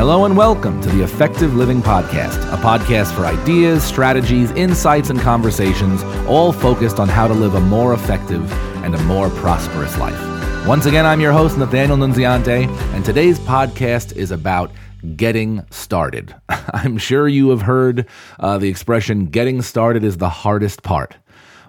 Hello 0.00 0.24
and 0.24 0.34
welcome 0.34 0.80
to 0.80 0.88
the 0.88 1.04
Effective 1.04 1.54
Living 1.56 1.82
Podcast, 1.82 2.50
a 2.54 2.56
podcast 2.56 3.14
for 3.14 3.26
ideas, 3.26 3.84
strategies, 3.84 4.50
insights, 4.52 5.10
and 5.10 5.20
conversations, 5.20 6.02
all 6.26 6.54
focused 6.54 6.98
on 6.98 7.06
how 7.06 7.28
to 7.28 7.34
live 7.34 7.54
a 7.54 7.60
more 7.60 7.92
effective 7.92 8.50
and 8.82 8.94
a 8.94 9.02
more 9.02 9.28
prosperous 9.28 9.98
life. 9.98 10.18
Once 10.66 10.86
again, 10.86 11.04
I'm 11.04 11.20
your 11.20 11.32
host, 11.32 11.58
Nathaniel 11.58 11.98
Nunziante, 11.98 12.66
and 12.94 13.04
today's 13.04 13.38
podcast 13.40 14.16
is 14.16 14.30
about 14.30 14.72
getting 15.16 15.66
started. 15.70 16.34
I'm 16.48 16.96
sure 16.96 17.28
you 17.28 17.50
have 17.50 17.60
heard 17.60 18.06
uh, 18.38 18.56
the 18.56 18.70
expression 18.70 19.26
getting 19.26 19.60
started 19.60 20.02
is 20.02 20.16
the 20.16 20.30
hardest 20.30 20.82
part 20.82 21.18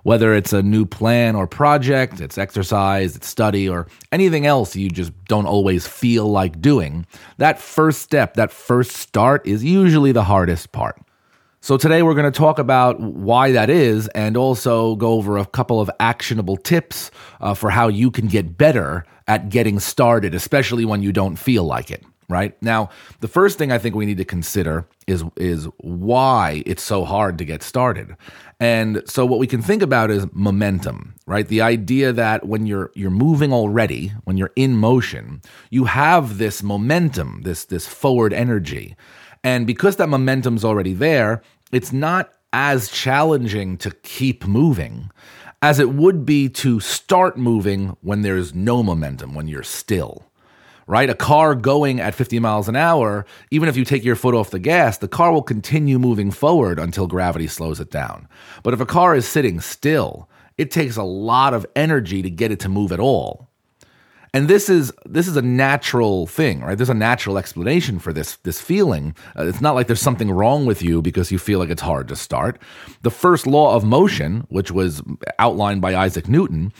whether 0.04 0.34
it's 0.34 0.54
a 0.54 0.64
new 0.64 0.86
plan 0.86 1.36
or 1.36 1.48
project, 1.48 2.20
it's 2.20 2.38
exercise, 2.38 3.16
it's 3.16 3.28
study, 3.28 3.68
or 3.68 3.88
anything 4.12 4.46
else 4.46 4.76
you 4.76 4.90
just 4.90 5.12
don't 5.26 5.46
always 5.46 5.88
feel 5.88 6.28
like 6.28 6.62
doing, 6.62 7.06
that 7.38 7.60
first 7.60 8.02
step, 8.02 8.36
that 8.36 8.52
first 8.52 8.92
start 8.92 9.46
is 9.46 9.64
usually 9.64 10.12
the 10.12 10.24
hardest 10.24 10.72
part. 10.72 11.00
So, 11.64 11.78
today 11.78 12.02
we're 12.02 12.16
going 12.16 12.32
to 12.32 12.38
talk 12.38 12.58
about 12.58 13.00
why 13.00 13.52
that 13.52 13.70
is 13.70 14.08
and 14.10 14.36
also 14.36 14.96
go 14.96 15.14
over 15.14 15.38
a 15.38 15.46
couple 15.46 15.80
of 15.80 15.92
actionable 16.00 16.58
tips 16.58 17.12
uh, 17.40 17.54
for 17.54 17.70
how 17.70 17.88
you 17.88 18.10
can 18.10 18.28
get 18.28 18.58
better 18.58 19.06
at 19.28 19.50
getting 19.50 19.80
started, 19.80 20.34
especially 20.34 20.86
when 20.86 21.04
you 21.04 21.12
don't 21.12 21.36
feel 21.36 21.64
like 21.64 21.92
it 21.92 22.04
right? 22.32 22.60
Now, 22.62 22.90
the 23.20 23.28
first 23.28 23.58
thing 23.58 23.72
I 23.72 23.78
think 23.78 23.96
we 23.96 24.06
need 24.06 24.18
to 24.18 24.26
consider 24.26 24.88
is 25.08 25.24
is 25.36 25.68
why 25.78 26.64
it's 26.66 26.84
so 26.84 27.06
hard 27.06 27.38
to 27.38 27.46
get 27.46 27.62
started. 27.62 28.16
And 28.60 29.04
so 29.06 29.26
what 29.26 29.40
we 29.40 29.48
can 29.48 29.62
think 29.62 29.82
about 29.82 30.12
is 30.12 30.26
momentum, 30.34 31.16
right? 31.26 31.48
The 31.48 31.62
idea 31.62 32.14
that 32.14 32.48
when 32.48 32.66
you're 32.66 32.92
you're 32.96 33.12
moving 33.12 33.52
already, 33.52 34.14
when 34.24 34.38
you're 34.38 34.54
in 34.56 34.76
motion, 34.76 35.42
you 35.70 35.86
have 35.86 36.38
this 36.38 36.64
momentum, 36.64 37.42
this 37.44 37.66
this 37.66 37.88
forward 37.88 38.34
energy. 38.34 38.96
And 39.44 39.68
because 39.68 39.96
that 39.98 40.10
momentum's 40.10 40.64
already 40.64 40.94
there, 40.94 41.42
it's 41.72 41.92
not 41.92 42.32
as 42.54 42.90
challenging 42.90 43.78
to 43.78 43.92
keep 44.04 44.46
moving 44.46 45.10
as 45.62 45.80
it 45.80 45.90
would 45.90 46.26
be 46.26 46.50
to 46.50 46.80
start 46.80 47.38
moving 47.38 47.96
when 48.02 48.24
there's 48.24 48.54
no 48.54 48.82
momentum, 48.82 49.36
when 49.36 49.48
you're 49.48 49.64
still 49.64 50.24
right? 50.92 51.10
A 51.10 51.16
car 51.16 51.56
going 51.56 52.02
at 52.02 52.14
50 52.14 52.40
miles 52.40 52.68
an 52.68 52.76
hour, 52.76 53.26
even 53.50 53.70
if 53.70 53.78
you 53.78 53.86
take 53.86 54.04
your 54.04 54.18
foot 54.18 54.36
off 54.36 54.50
the 54.50 54.60
gas, 54.60 54.98
the 54.98 55.08
car 55.08 55.32
will 55.32 55.42
continue 55.42 55.98
moving 55.98 56.32
forward 56.32 56.80
until 56.80 57.08
gravity 57.08 57.48
slows 57.48 57.80
it 57.80 57.90
down. 57.90 58.28
But 58.62 58.74
if 58.74 58.82
a 58.82 58.86
car 58.86 59.16
is 59.16 59.26
sitting 59.26 59.62
still, 59.62 60.28
it 60.58 60.70
takes 60.70 60.98
a 60.98 61.04
lot 61.04 61.54
of 61.54 61.66
energy 61.78 62.22
to 62.22 62.30
get 62.30 62.52
it 62.52 62.60
to 62.60 62.70
move 62.70 62.92
at 62.92 63.00
all. 63.00 63.48
And 64.34 64.50
this 64.50 64.68
is 64.68 64.92
this 65.06 65.30
is 65.30 65.38
a 65.38 65.42
natural 65.42 66.28
thing, 66.28 66.60
right? 66.60 66.78
There's 66.78 66.90
a 66.90 66.94
natural 66.94 67.38
explanation 67.38 67.98
for 67.98 68.12
this 68.12 68.36
this 68.44 68.60
feeling. 68.60 69.16
Uh, 69.38 69.46
it's 69.46 69.62
not 69.62 69.76
like 69.76 69.88
there's 69.88 70.02
something 70.02 70.30
wrong 70.30 70.66
with 70.66 70.82
you 70.82 71.02
because 71.02 71.32
you 71.32 71.40
feel 71.40 71.60
like 71.60 71.70
it's 71.70 71.82
hard 71.82 72.10
to 72.10 72.18
start. 72.18 72.62
The 73.02 73.12
first 73.12 73.48
law 73.48 73.76
of 73.76 73.86
motion, 73.86 74.46
which 74.50 74.72
was 74.72 75.02
outlined 75.40 75.82
by 75.82 75.96
Isaac 75.96 76.28
Newton, 76.28 76.74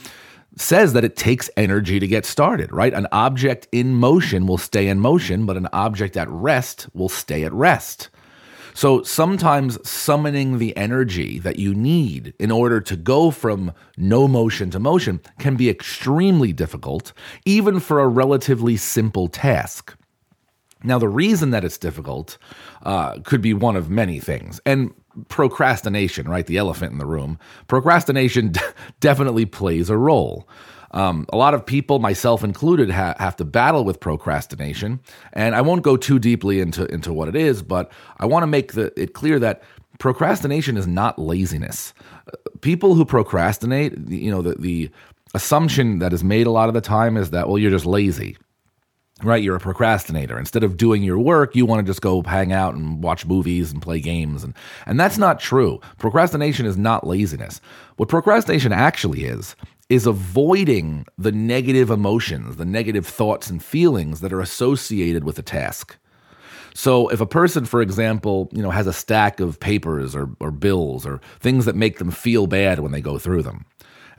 says 0.56 0.92
that 0.92 1.04
it 1.04 1.16
takes 1.16 1.50
energy 1.56 1.98
to 1.98 2.06
get 2.06 2.26
started, 2.26 2.72
right? 2.72 2.92
An 2.92 3.06
object 3.12 3.68
in 3.72 3.94
motion 3.94 4.46
will 4.46 4.58
stay 4.58 4.88
in 4.88 5.00
motion, 5.00 5.46
but 5.46 5.56
an 5.56 5.68
object 5.72 6.16
at 6.16 6.28
rest 6.28 6.88
will 6.94 7.08
stay 7.08 7.44
at 7.44 7.52
rest. 7.52 8.10
So 8.74 9.02
sometimes 9.02 9.78
summoning 9.88 10.58
the 10.58 10.76
energy 10.76 11.38
that 11.40 11.58
you 11.58 11.74
need 11.74 12.34
in 12.38 12.50
order 12.50 12.80
to 12.80 12.96
go 12.96 13.30
from 13.30 13.72
no 13.96 14.26
motion 14.26 14.70
to 14.70 14.78
motion 14.78 15.20
can 15.38 15.56
be 15.56 15.68
extremely 15.68 16.52
difficult, 16.52 17.12
even 17.44 17.80
for 17.80 18.00
a 18.00 18.08
relatively 18.08 18.76
simple 18.76 19.28
task. 19.28 19.94
Now, 20.84 20.98
the 20.98 21.08
reason 21.08 21.50
that 21.50 21.64
it's 21.64 21.78
difficult 21.78 22.38
uh, 22.82 23.20
could 23.20 23.40
be 23.40 23.54
one 23.54 23.76
of 23.76 23.88
many 23.88 24.18
things. 24.18 24.60
And 24.66 24.92
procrastination, 25.28 26.28
right? 26.28 26.46
The 26.46 26.56
elephant 26.56 26.92
in 26.92 26.98
the 26.98 27.06
room. 27.06 27.38
Procrastination 27.68 28.52
definitely 29.00 29.46
plays 29.46 29.90
a 29.90 29.96
role. 29.96 30.48
Um, 30.92 31.26
a 31.32 31.36
lot 31.36 31.54
of 31.54 31.64
people, 31.64 31.98
myself 31.98 32.44
included, 32.44 32.90
ha- 32.90 33.14
have 33.18 33.36
to 33.36 33.44
battle 33.44 33.84
with 33.84 33.98
procrastination, 33.98 35.00
and 35.32 35.54
I 35.54 35.62
won't 35.62 35.82
go 35.82 35.96
too 35.96 36.18
deeply 36.18 36.60
into 36.60 36.84
into 36.92 37.12
what 37.12 37.28
it 37.28 37.36
is, 37.36 37.62
but 37.62 37.90
I 38.18 38.26
want 38.26 38.42
to 38.42 38.46
make 38.46 38.74
the, 38.74 38.92
it 39.00 39.14
clear 39.14 39.38
that 39.38 39.62
procrastination 39.98 40.76
is 40.76 40.86
not 40.86 41.18
laziness. 41.18 41.94
People 42.60 42.94
who 42.94 43.06
procrastinate, 43.06 43.96
you 44.08 44.30
know, 44.30 44.42
the 44.42 44.54
the 44.56 44.90
assumption 45.34 45.98
that 46.00 46.12
is 46.12 46.22
made 46.22 46.46
a 46.46 46.50
lot 46.50 46.68
of 46.68 46.74
the 46.74 46.82
time 46.82 47.16
is 47.16 47.30
that 47.30 47.48
well, 47.48 47.58
you're 47.58 47.70
just 47.70 47.86
lazy 47.86 48.36
right? 49.22 49.42
You're 49.42 49.56
a 49.56 49.60
procrastinator. 49.60 50.38
Instead 50.38 50.64
of 50.64 50.76
doing 50.76 51.02
your 51.02 51.18
work, 51.18 51.54
you 51.54 51.66
want 51.66 51.84
to 51.84 51.90
just 51.90 52.02
go 52.02 52.22
hang 52.22 52.52
out 52.52 52.74
and 52.74 53.02
watch 53.02 53.26
movies 53.26 53.72
and 53.72 53.80
play 53.80 54.00
games. 54.00 54.44
And, 54.44 54.54
and 54.86 54.98
that's 54.98 55.18
not 55.18 55.40
true. 55.40 55.80
Procrastination 55.98 56.66
is 56.66 56.76
not 56.76 57.06
laziness. 57.06 57.60
What 57.96 58.08
procrastination 58.08 58.72
actually 58.72 59.24
is, 59.24 59.54
is 59.88 60.06
avoiding 60.06 61.06
the 61.18 61.32
negative 61.32 61.90
emotions, 61.90 62.56
the 62.56 62.64
negative 62.64 63.06
thoughts 63.06 63.50
and 63.50 63.62
feelings 63.62 64.20
that 64.20 64.32
are 64.32 64.40
associated 64.40 65.24
with 65.24 65.38
a 65.38 65.42
task. 65.42 65.96
So 66.74 67.08
if 67.08 67.20
a 67.20 67.26
person, 67.26 67.66
for 67.66 67.82
example, 67.82 68.48
you 68.52 68.62
know, 68.62 68.70
has 68.70 68.86
a 68.86 68.92
stack 68.92 69.40
of 69.40 69.60
papers 69.60 70.16
or, 70.16 70.30
or 70.40 70.50
bills 70.50 71.04
or 71.06 71.20
things 71.40 71.66
that 71.66 71.76
make 71.76 71.98
them 71.98 72.10
feel 72.10 72.46
bad 72.46 72.80
when 72.80 72.92
they 72.92 73.02
go 73.02 73.18
through 73.18 73.42
them, 73.42 73.66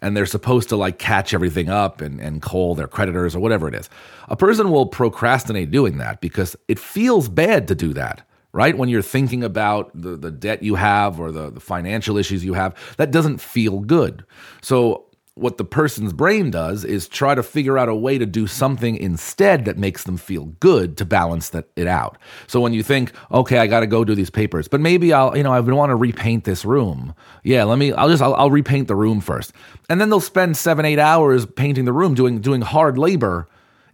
and 0.04 0.16
they're 0.16 0.26
supposed 0.26 0.70
to 0.70 0.76
like 0.76 1.00
catch 1.00 1.34
everything 1.34 1.70
up 1.70 2.02
and, 2.02 2.20
and 2.20 2.42
call 2.42 2.76
their 2.76 2.88
creditors 2.88 3.36
or 3.36 3.40
whatever 3.40 3.68
it 3.68 3.74
is. 3.74 3.90
A 4.28 4.36
person 4.36 4.70
will 4.70 4.86
procrastinate 4.86 5.72
doing 5.72 5.98
that 5.98 6.22
because 6.22 6.56
it 6.68 6.78
feels 6.78 7.30
bad 7.30 7.68
to 7.70 7.76
do 7.76 7.94
that 7.94 8.28
right? 8.56 8.78
When 8.78 8.88
you're 8.88 9.02
thinking 9.02 9.44
about 9.44 9.90
the, 10.00 10.16
the 10.16 10.30
debt 10.30 10.62
you 10.62 10.76
have 10.76 11.20
or 11.20 11.32
the, 11.32 11.50
the 11.50 11.60
financial 11.60 12.20
issues 12.20 12.46
you 12.46 12.54
have, 12.54 12.76
that 12.98 13.10
doesn't 13.10 13.42
feel 13.42 13.80
good. 13.80 14.24
So 14.62 15.06
what 15.36 15.58
the 15.58 15.66
person's 15.66 16.14
brain 16.14 16.52
does 16.52 16.86
is 16.86 17.08
try 17.08 17.34
to 17.34 17.42
figure 17.42 17.78
out 17.78 17.90
a 17.90 17.96
way 17.96 18.20
to 18.20 18.26
do 18.26 18.46
something 18.46 18.96
instead 18.96 19.66
that 19.66 19.78
makes 19.78 20.04
them 20.04 20.16
feel 20.16 20.46
good 20.60 20.96
to 20.98 21.06
balance 21.06 21.50
that 21.50 21.70
it 21.76 21.88
out. 21.88 22.20
So 22.46 22.62
when 22.62 22.74
you 22.74 22.84
think, 22.84 23.12
okay, 23.32 23.58
I 23.58 23.66
got 23.66 23.80
to 23.80 23.88
go 23.88 24.04
do 24.04 24.14
these 24.14 24.30
papers, 24.30 24.68
but 24.68 24.80
maybe 24.80 25.12
I'll, 25.12 25.36
you 25.36 25.42
know, 25.42 25.52
I 25.52 25.60
want 25.60 25.90
to 25.90 25.96
repaint 25.96 26.44
this 26.44 26.64
room. 26.64 27.16
Yeah, 27.44 27.64
let 27.64 27.80
me. 27.80 27.92
I'll 27.94 28.10
just, 28.10 28.22
I'll, 28.22 28.36
I'll 28.36 28.52
repaint 28.52 28.88
the 28.88 28.96
room 28.96 29.22
first, 29.22 29.54
and 29.90 30.00
then 30.00 30.10
they'll 30.10 30.20
spend 30.20 30.56
seven, 30.56 30.86
eight 30.86 31.00
hours 31.00 31.48
painting 31.48 31.86
the 31.86 31.94
room, 31.94 32.14
doing 32.14 32.40
doing 32.40 32.62
hard 32.62 32.98
labor 33.00 33.48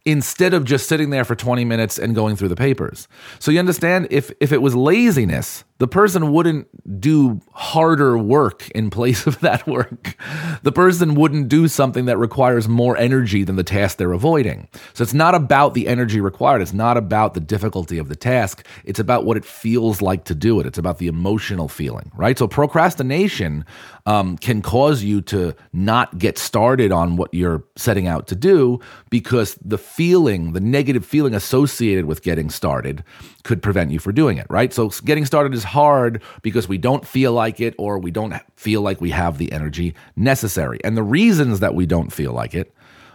instead 0.06 0.54
of 0.54 0.64
just 0.64 0.88
sitting 0.88 1.10
there 1.10 1.26
for 1.26 1.36
20 1.36 1.66
minutes 1.66 2.00
and 2.00 2.16
going 2.16 2.36
through 2.36 2.48
the 2.48 2.56
papers. 2.56 3.08
So 3.40 3.52
you 3.52 3.60
understand 3.60 4.08
if 4.12 4.32
if 4.40 4.52
it 4.52 4.62
was 4.62 4.76
laziness, 4.76 5.64
the 5.80 5.88
person 5.88 6.32
wouldn't 6.34 6.68
do 7.00 7.42
harder 7.54 8.18
work 8.18 8.70
in 8.72 8.90
place 8.90 9.26
of 9.26 9.40
that 9.40 9.66
work. 9.66 10.16
The 10.62 10.72
person 10.72 11.16
wouldn't 11.16 11.48
do 11.48 11.68
something 11.68 12.06
that 12.06 12.18
requires 12.18 12.68
more 12.68 12.98
energy 12.98 13.44
than 13.44 13.56
the 13.56 13.64
task 13.64 13.98
they're 13.98 14.12
avoiding. 14.12 14.68
So 14.94 15.02
it's 15.02 15.14
not 15.14 15.36
about 15.36 15.74
the 15.74 15.88
energy 15.88 16.20
required. 16.20 16.62
It's 16.62 16.74
not 16.74 16.98
about 16.98 17.34
the 17.34 17.40
difficulty 17.40 17.98
of 17.98 18.10
the 18.10 18.16
task. 18.16 18.66
It's 18.84 19.00
about 19.00 19.26
what 19.26 19.38
it 19.38 19.46
feels 19.46 20.02
like 20.02 20.26
to 20.26 20.36
do 20.36 20.60
it. 20.60 20.66
It's 20.66 20.78
about 20.78 20.98
the 20.98 21.08
emotional 21.08 21.70
feeling, 21.70 22.12
right? 22.14 22.38
So 22.38 22.48
procrastination 22.48 23.66
um, 24.06 24.38
can 24.38 24.62
cause 24.62 25.04
you 25.04 25.22
to 25.22 25.56
not 25.72 26.18
get 26.18 26.38
started 26.38 26.92
on 26.92 27.16
what 27.16 27.34
you're 27.34 27.64
setting 27.76 28.08
out 28.08 28.28
to 28.28 28.36
do 28.36 28.80
because 29.10 29.56
the 29.64 29.78
feeling, 29.78 30.54
the 30.54 30.60
negative 30.60 31.06
feeling 31.06 31.34
associated 31.34 32.06
with 32.06 32.22
getting 32.22 32.50
started 32.50 33.04
could 33.44 33.62
prevent 33.62 33.92
you 33.92 34.00
from 34.00 34.16
doing 34.16 34.38
it, 34.38 34.48
right? 34.50 34.74
So 34.74 34.90
getting 35.06 35.26
started 35.26 35.54
is 35.54 35.64
hard 35.70 36.22
because 36.42 36.68
we 36.68 36.78
don't 36.78 37.06
feel 37.06 37.34
like 37.34 37.60
it 37.60 37.76
or 37.78 37.98
we 37.98 38.12
don't 38.12 38.34
feel 38.56 38.82
like 38.82 39.02
we 39.02 39.12
have 39.12 39.38
the 39.38 39.52
energy 39.52 39.96
necessary. 40.16 40.80
And 40.84 40.98
the 40.98 41.04
reasons 41.04 41.60
that 41.60 41.76
we 41.76 41.86
don't 41.86 42.12
feel 42.12 42.34
like 42.34 42.54
it 42.54 42.74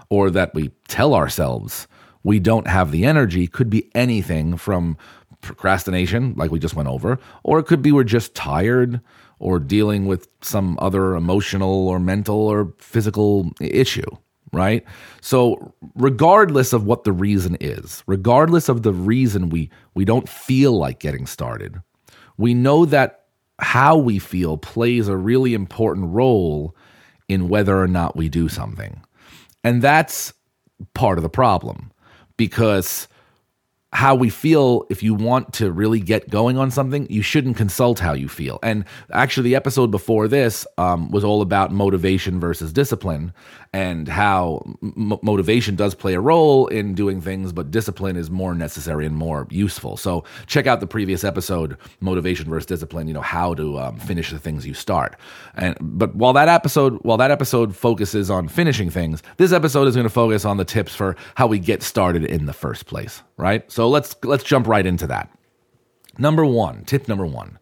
or 0.09 0.31
that 0.31 0.55
we 0.55 0.71
tell 0.89 1.15
ourselves 1.15 1.87
we 2.23 2.39
don't 2.39 2.67
have 2.67 2.91
the 2.91 3.05
energy 3.05 3.47
could 3.47 3.69
be 3.69 3.91
anything 3.95 4.57
from 4.57 4.97
procrastination, 5.43 6.35
like 6.37 6.51
we 6.51 6.59
just 6.59 6.75
went 6.75 6.89
over, 6.89 7.19
or 7.43 7.59
it 7.59 7.65
could 7.65 7.83
be 7.83 7.93
we're 7.93 8.05
just 8.05 8.35
tired 8.35 9.01
or 9.39 9.59
dealing 9.59 10.07
with 10.07 10.29
some 10.41 10.79
other 10.81 11.15
emotional 11.15 11.87
or 11.89 11.99
mental 11.99 12.37
or 12.37 12.73
physical 12.79 13.51
issue 13.61 14.09
right? 14.55 14.85
So 15.21 15.75
regardless 15.97 16.73
of 16.73 16.85
what 16.85 17.05
the 17.05 17.13
reason 17.13 17.57
is, 17.61 18.03
regardless 18.07 18.69
of 18.69 18.83
the 18.83 18.93
reason 18.93 19.51
we 19.51 19.71
we 19.95 20.05
don't 20.05 20.29
feel 20.29 20.79
like 20.79 21.01
getting 21.01 21.27
started, 21.27 21.83
we 22.37 22.55
know 22.55 22.85
that 22.85 23.25
how 23.59 23.97
we 23.97 24.19
feel 24.19 24.57
plays 24.57 25.09
a 25.09 25.17
really 25.17 25.55
important 25.55 26.13
role 26.13 26.75
in 27.29 27.49
whether 27.49 27.81
or 27.81 27.89
not 27.89 28.17
we 28.17 28.29
do 28.29 28.49
something. 28.49 29.01
And 29.63 29.81
that's 29.81 30.33
part 30.95 31.19
of 31.19 31.23
the 31.23 31.29
problem 31.29 31.93
because 32.37 33.09
how 33.95 34.13
we 34.13 34.29
feel 34.29 34.85
if 34.91 35.05
you 35.05 35.15
want 35.15 35.53
to 35.53 35.71
really 35.71 36.01
get 36.01 36.29
going 36.29 36.59
on 36.59 36.69
something 36.69 37.07
you 37.09 37.23
shouldn't 37.23 37.57
consult 37.57 38.01
how 38.01 38.13
you 38.13 38.29
feel. 38.29 38.59
And 38.61 38.85
actually 39.13 39.45
the 39.45 39.55
episode 39.55 39.93
before 39.93 40.27
this 40.27 40.67
um, 40.79 41.13
was 41.13 41.23
all 41.23 41.41
about 41.41 41.71
motivation 41.71 42.41
versus 42.41 42.73
discipline 42.73 43.33
and 43.73 44.09
how 44.09 44.63
m- 44.83 45.17
motivation 45.23 45.77
does 45.77 45.95
play 45.95 46.15
a 46.15 46.21
role 46.21 46.67
in 46.67 46.95
doing 46.95 47.21
things 47.21 47.53
but 47.53 47.71
discipline 47.71 48.17
is 48.17 48.33
more 48.33 48.53
necessary 48.53 49.07
and 49.07 49.15
more 49.15 49.47
useful. 49.49 49.97
So 49.97 50.25
check 50.47 50.67
out 50.67 50.81
the 50.81 50.89
previous 50.89 51.23
episode 51.23 51.79
motivation 52.01 52.51
versus 52.51 52.67
discipline 52.67 53.07
you 53.07 53.15
know 53.15 53.21
how 53.21 53.55
to 53.55 53.79
um, 53.79 54.01
finish 54.01 54.33
the 54.33 54.41
things 54.41 54.67
you 54.67 54.75
start. 54.75 55.17
And 55.55 55.77
but 55.81 56.17
while 56.17 56.33
that 56.33 56.49
episode 56.49 56.99
while 57.03 57.19
that 57.19 57.31
episode 57.31 57.77
focuses 57.77 58.29
on 58.29 58.49
finishing 58.49 58.91
things 58.91 59.23
this 59.37 59.53
episode 59.53 59.87
is 59.87 59.95
going 59.95 60.03
to 60.03 60.11
focus 60.11 60.45
on 60.45 60.57
the 60.57 60.65
tips 60.65 60.97
for 60.97 61.15
how 61.37 61.47
we 61.47 61.61
get 61.61 61.81
started 61.81 62.25
in 62.25 62.47
the 62.47 62.53
first 62.53 62.87
place 62.87 63.23
right? 63.37 63.71
So 63.71 63.84
so 63.85 63.91
let's 63.91 64.17
let's 64.23 64.45
jump 64.45 64.67
right 64.67 64.87
into 64.87 65.07
that. 65.09 65.29
Number 66.17 66.47
1, 66.47 66.87
tip 66.87 67.07
number 67.07 67.27
1. 67.27 67.59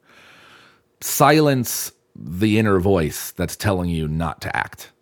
Silence 1.01 1.91
the 2.15 2.61
inner 2.61 2.79
voice 2.79 3.33
that's 3.33 3.57
telling 3.57 3.91
you 3.91 4.07
not 4.07 4.41
to 4.43 4.57
act. 4.57 4.93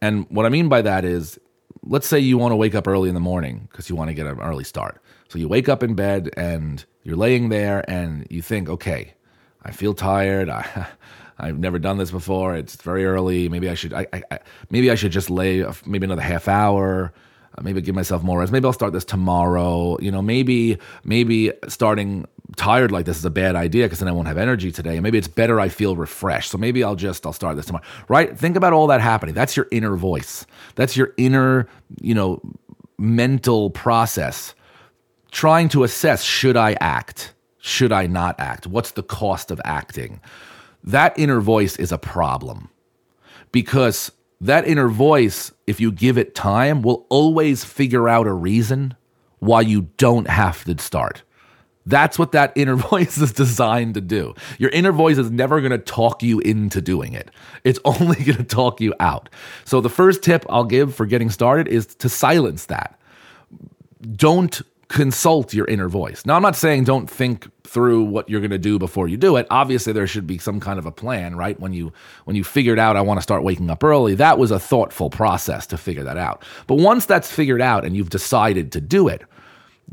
And 0.00 0.26
what 0.30 0.44
I 0.44 0.48
mean 0.48 0.68
by 0.68 0.82
that 0.82 1.04
is 1.04 1.38
let's 1.84 2.08
say 2.08 2.18
you 2.18 2.38
want 2.38 2.50
to 2.50 2.56
wake 2.56 2.74
up 2.74 2.88
early 2.88 3.08
in 3.08 3.14
the 3.14 3.20
morning 3.20 3.68
because 3.70 3.88
you 3.88 3.94
want 3.94 4.08
to 4.08 4.14
get 4.14 4.26
an 4.26 4.40
early 4.40 4.64
start. 4.64 5.00
So 5.28 5.38
you 5.38 5.46
wake 5.46 5.68
up 5.68 5.80
in 5.84 5.94
bed 5.94 6.30
and 6.36 6.84
you're 7.04 7.14
laying 7.14 7.48
there 7.48 7.88
and 7.88 8.26
you 8.28 8.42
think, 8.42 8.68
okay, 8.68 9.14
I 9.62 9.70
feel 9.70 9.94
tired. 9.94 10.50
I, 10.50 10.88
I've 11.38 11.60
never 11.60 11.78
done 11.78 11.98
this 11.98 12.10
before. 12.10 12.56
It's 12.56 12.74
very 12.82 13.04
early. 13.04 13.48
Maybe 13.48 13.68
I 13.68 13.74
should. 13.74 13.94
I, 13.94 14.08
I, 14.12 14.40
maybe 14.70 14.90
I 14.90 14.96
should 14.96 15.12
just 15.12 15.30
lay 15.30 15.62
uh, 15.62 15.72
maybe 15.86 16.04
another 16.04 16.20
half 16.20 16.48
hour 16.48 17.12
uh, 17.56 17.62
maybe 17.62 17.80
give 17.80 17.94
myself 17.94 18.22
more 18.22 18.38
rest. 18.38 18.52
Maybe 18.52 18.66
I'll 18.66 18.72
start 18.72 18.92
this 18.92 19.04
tomorrow. 19.04 19.98
You 20.00 20.10
know, 20.10 20.22
maybe 20.22 20.78
maybe 21.04 21.52
starting 21.68 22.26
tired 22.56 22.92
like 22.92 23.06
this 23.06 23.16
is 23.16 23.24
a 23.24 23.30
bad 23.30 23.56
idea 23.56 23.86
because 23.86 23.98
then 23.98 24.08
I 24.08 24.12
won't 24.12 24.28
have 24.28 24.38
energy 24.38 24.70
today. 24.72 24.94
And 24.96 25.02
Maybe 25.02 25.18
it's 25.18 25.28
better 25.28 25.60
I 25.60 25.68
feel 25.68 25.96
refreshed. 25.96 26.50
So 26.50 26.58
maybe 26.58 26.84
I'll 26.84 26.96
just 26.96 27.26
I'll 27.26 27.32
start 27.32 27.56
this 27.56 27.66
tomorrow. 27.66 27.84
Right? 28.08 28.36
Think 28.38 28.56
about 28.56 28.72
all 28.72 28.86
that 28.88 29.00
happening. 29.00 29.34
That's 29.34 29.56
your 29.56 29.68
inner 29.70 29.96
voice. 29.96 30.46
That's 30.74 30.96
your 30.96 31.12
inner, 31.16 31.68
you 32.00 32.14
know, 32.14 32.40
mental 32.98 33.70
process 33.70 34.54
trying 35.30 35.68
to 35.70 35.82
assess 35.82 36.22
should 36.22 36.56
I 36.56 36.76
act? 36.80 37.34
Should 37.58 37.92
I 37.92 38.06
not 38.06 38.38
act? 38.38 38.66
What's 38.66 38.92
the 38.92 39.02
cost 39.02 39.50
of 39.50 39.60
acting? 39.64 40.20
That 40.84 41.18
inner 41.18 41.40
voice 41.40 41.76
is 41.76 41.92
a 41.92 41.98
problem 41.98 42.68
because 43.50 44.10
that 44.42 44.66
inner 44.66 44.88
voice, 44.88 45.52
if 45.68 45.80
you 45.80 45.92
give 45.92 46.18
it 46.18 46.34
time, 46.34 46.82
will 46.82 47.06
always 47.08 47.64
figure 47.64 48.08
out 48.08 48.26
a 48.26 48.32
reason 48.32 48.96
why 49.38 49.60
you 49.60 49.82
don't 49.96 50.28
have 50.28 50.64
to 50.64 50.76
start. 50.78 51.22
That's 51.86 52.18
what 52.18 52.32
that 52.32 52.52
inner 52.56 52.74
voice 52.90 53.18
is 53.18 53.32
designed 53.32 53.94
to 53.94 54.00
do. 54.00 54.34
Your 54.58 54.70
inner 54.70 54.92
voice 54.92 55.16
is 55.16 55.30
never 55.30 55.60
going 55.60 55.70
to 55.70 55.78
talk 55.78 56.24
you 56.24 56.40
into 56.40 56.80
doing 56.80 57.12
it. 57.12 57.30
It's 57.62 57.78
only 57.84 58.16
going 58.16 58.38
to 58.38 58.44
talk 58.44 58.80
you 58.80 58.94
out. 58.98 59.28
So 59.64 59.80
the 59.80 59.88
first 59.88 60.22
tip 60.22 60.44
I'll 60.50 60.64
give 60.64 60.94
for 60.94 61.06
getting 61.06 61.30
started 61.30 61.68
is 61.68 61.86
to 61.96 62.08
silence 62.08 62.66
that. 62.66 62.98
Don't 64.16 64.60
consult 64.92 65.54
your 65.54 65.66
inner 65.68 65.88
voice. 65.88 66.26
Now, 66.26 66.36
I'm 66.36 66.42
not 66.42 66.54
saying 66.54 66.84
don't 66.84 67.08
think 67.08 67.48
through 67.64 68.04
what 68.04 68.28
you're 68.28 68.42
going 68.42 68.50
to 68.50 68.58
do 68.58 68.78
before 68.78 69.08
you 69.08 69.16
do 69.16 69.36
it. 69.36 69.46
Obviously, 69.48 69.94
there 69.94 70.06
should 70.06 70.26
be 70.26 70.36
some 70.36 70.60
kind 70.60 70.78
of 70.78 70.84
a 70.84 70.92
plan, 70.92 71.34
right? 71.34 71.58
When 71.58 71.72
you 71.72 71.94
when 72.26 72.36
you 72.36 72.44
figured 72.44 72.78
out 72.78 72.94
I 72.94 73.00
want 73.00 73.16
to 73.16 73.22
start 73.22 73.42
waking 73.42 73.70
up 73.70 73.82
early, 73.82 74.14
that 74.16 74.38
was 74.38 74.50
a 74.50 74.60
thoughtful 74.60 75.08
process 75.08 75.66
to 75.68 75.78
figure 75.78 76.04
that 76.04 76.18
out. 76.18 76.44
But 76.66 76.74
once 76.74 77.06
that's 77.06 77.32
figured 77.32 77.62
out 77.62 77.86
and 77.86 77.96
you've 77.96 78.10
decided 78.10 78.70
to 78.72 78.82
do 78.82 79.08
it, 79.08 79.22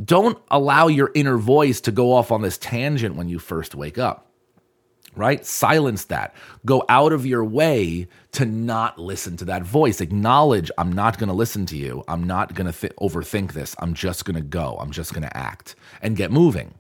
don't 0.04 0.38
allow 0.52 0.88
your 0.88 1.12
inner 1.16 1.38
voice 1.38 1.80
to 1.82 1.94
go 1.94 2.12
off 2.14 2.30
on 2.30 2.42
this 2.42 2.58
tangent 2.58 3.16
when 3.16 3.30
you 3.30 3.40
first 3.40 3.76
wake 3.76 3.98
up 3.98 4.29
right? 5.16 5.46
Silence 5.46 6.06
that. 6.06 6.36
Go 6.66 6.84
out 6.90 7.14
of 7.14 7.26
your 7.26 7.44
way 7.46 8.08
to 8.34 8.46
not 8.46 9.00
listen 9.00 9.38
to 9.38 9.46
that 9.46 9.64
voice. 9.64 10.02
Acknowledge, 10.02 10.72
I'm 10.78 10.94
not 10.94 11.18
going 11.20 11.30
to 11.30 11.34
listen 11.36 11.66
to 11.68 11.78
you. 11.78 12.04
I'm 12.08 12.24
not 12.26 12.56
going 12.56 12.72
to 12.72 12.80
th- 12.80 12.94
overthink 13.02 13.54
this. 13.54 13.76
I'm 13.80 13.94
just 13.94 14.26
going 14.26 14.36
to 14.36 14.42
go. 14.42 14.78
I'm 14.80 14.92
just 14.92 15.14
going 15.14 15.24
to 15.24 15.38
act 15.38 15.76
and 16.02 16.16
get 16.18 16.32
moving. 16.32 16.76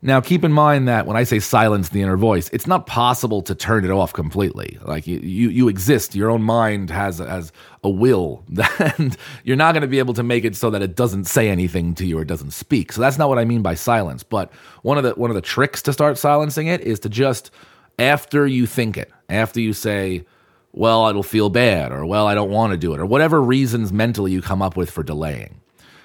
Now, 0.00 0.20
keep 0.20 0.44
in 0.44 0.52
mind 0.52 0.86
that 0.86 1.06
when 1.06 1.16
I 1.16 1.24
say 1.24 1.40
silence 1.40 1.88
the 1.88 2.02
inner 2.02 2.16
voice, 2.16 2.48
it's 2.52 2.68
not 2.68 2.86
possible 2.86 3.42
to 3.42 3.52
turn 3.52 3.84
it 3.84 3.90
off 3.90 4.12
completely. 4.12 4.78
Like 4.82 5.08
you, 5.08 5.18
you, 5.18 5.48
you 5.48 5.66
exist. 5.66 6.14
Your 6.14 6.30
own 6.30 6.42
mind 6.42 6.90
has 6.90 7.18
has 7.18 7.50
a 7.82 7.90
will, 7.90 8.44
and 8.78 9.16
you're 9.42 9.56
not 9.56 9.72
going 9.72 9.82
to 9.82 9.88
be 9.88 9.98
able 9.98 10.14
to 10.14 10.22
make 10.22 10.44
it 10.44 10.54
so 10.54 10.70
that 10.70 10.82
it 10.82 10.94
doesn't 10.94 11.24
say 11.24 11.48
anything 11.48 11.96
to 11.96 12.06
you 12.06 12.16
or 12.16 12.24
doesn't 12.24 12.52
speak. 12.52 12.92
So 12.92 13.00
that's 13.00 13.18
not 13.18 13.28
what 13.28 13.40
I 13.40 13.44
mean 13.44 13.60
by 13.60 13.74
silence. 13.74 14.22
But 14.22 14.52
one 14.82 14.98
of 14.98 15.04
the 15.04 15.10
one 15.14 15.30
of 15.30 15.34
the 15.34 15.42
tricks 15.42 15.82
to 15.82 15.92
start 15.92 16.16
silencing 16.16 16.68
it 16.68 16.80
is 16.82 17.00
to 17.00 17.08
just 17.08 17.50
after 17.98 18.46
you 18.46 18.66
think 18.66 18.96
it, 18.96 19.10
after 19.28 19.60
you 19.60 19.72
say, 19.72 20.24
"Well, 20.70 21.08
it'll 21.08 21.24
feel 21.24 21.50
bad," 21.50 21.90
or 21.90 22.06
"Well, 22.06 22.28
I 22.28 22.36
don't 22.36 22.50
want 22.50 22.70
to 22.70 22.78
do 22.78 22.94
it," 22.94 23.00
or 23.00 23.06
whatever 23.06 23.42
reasons 23.42 23.92
mentally 23.92 24.30
you 24.30 24.42
come 24.42 24.62
up 24.62 24.76
with 24.76 24.92
for 24.92 25.02
delaying, 25.02 25.60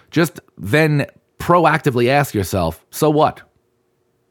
just 0.10 0.40
then 0.58 1.06
proactively 1.38 2.08
ask 2.08 2.34
yourself, 2.34 2.84
"So 2.90 3.12
what?" 3.12 3.44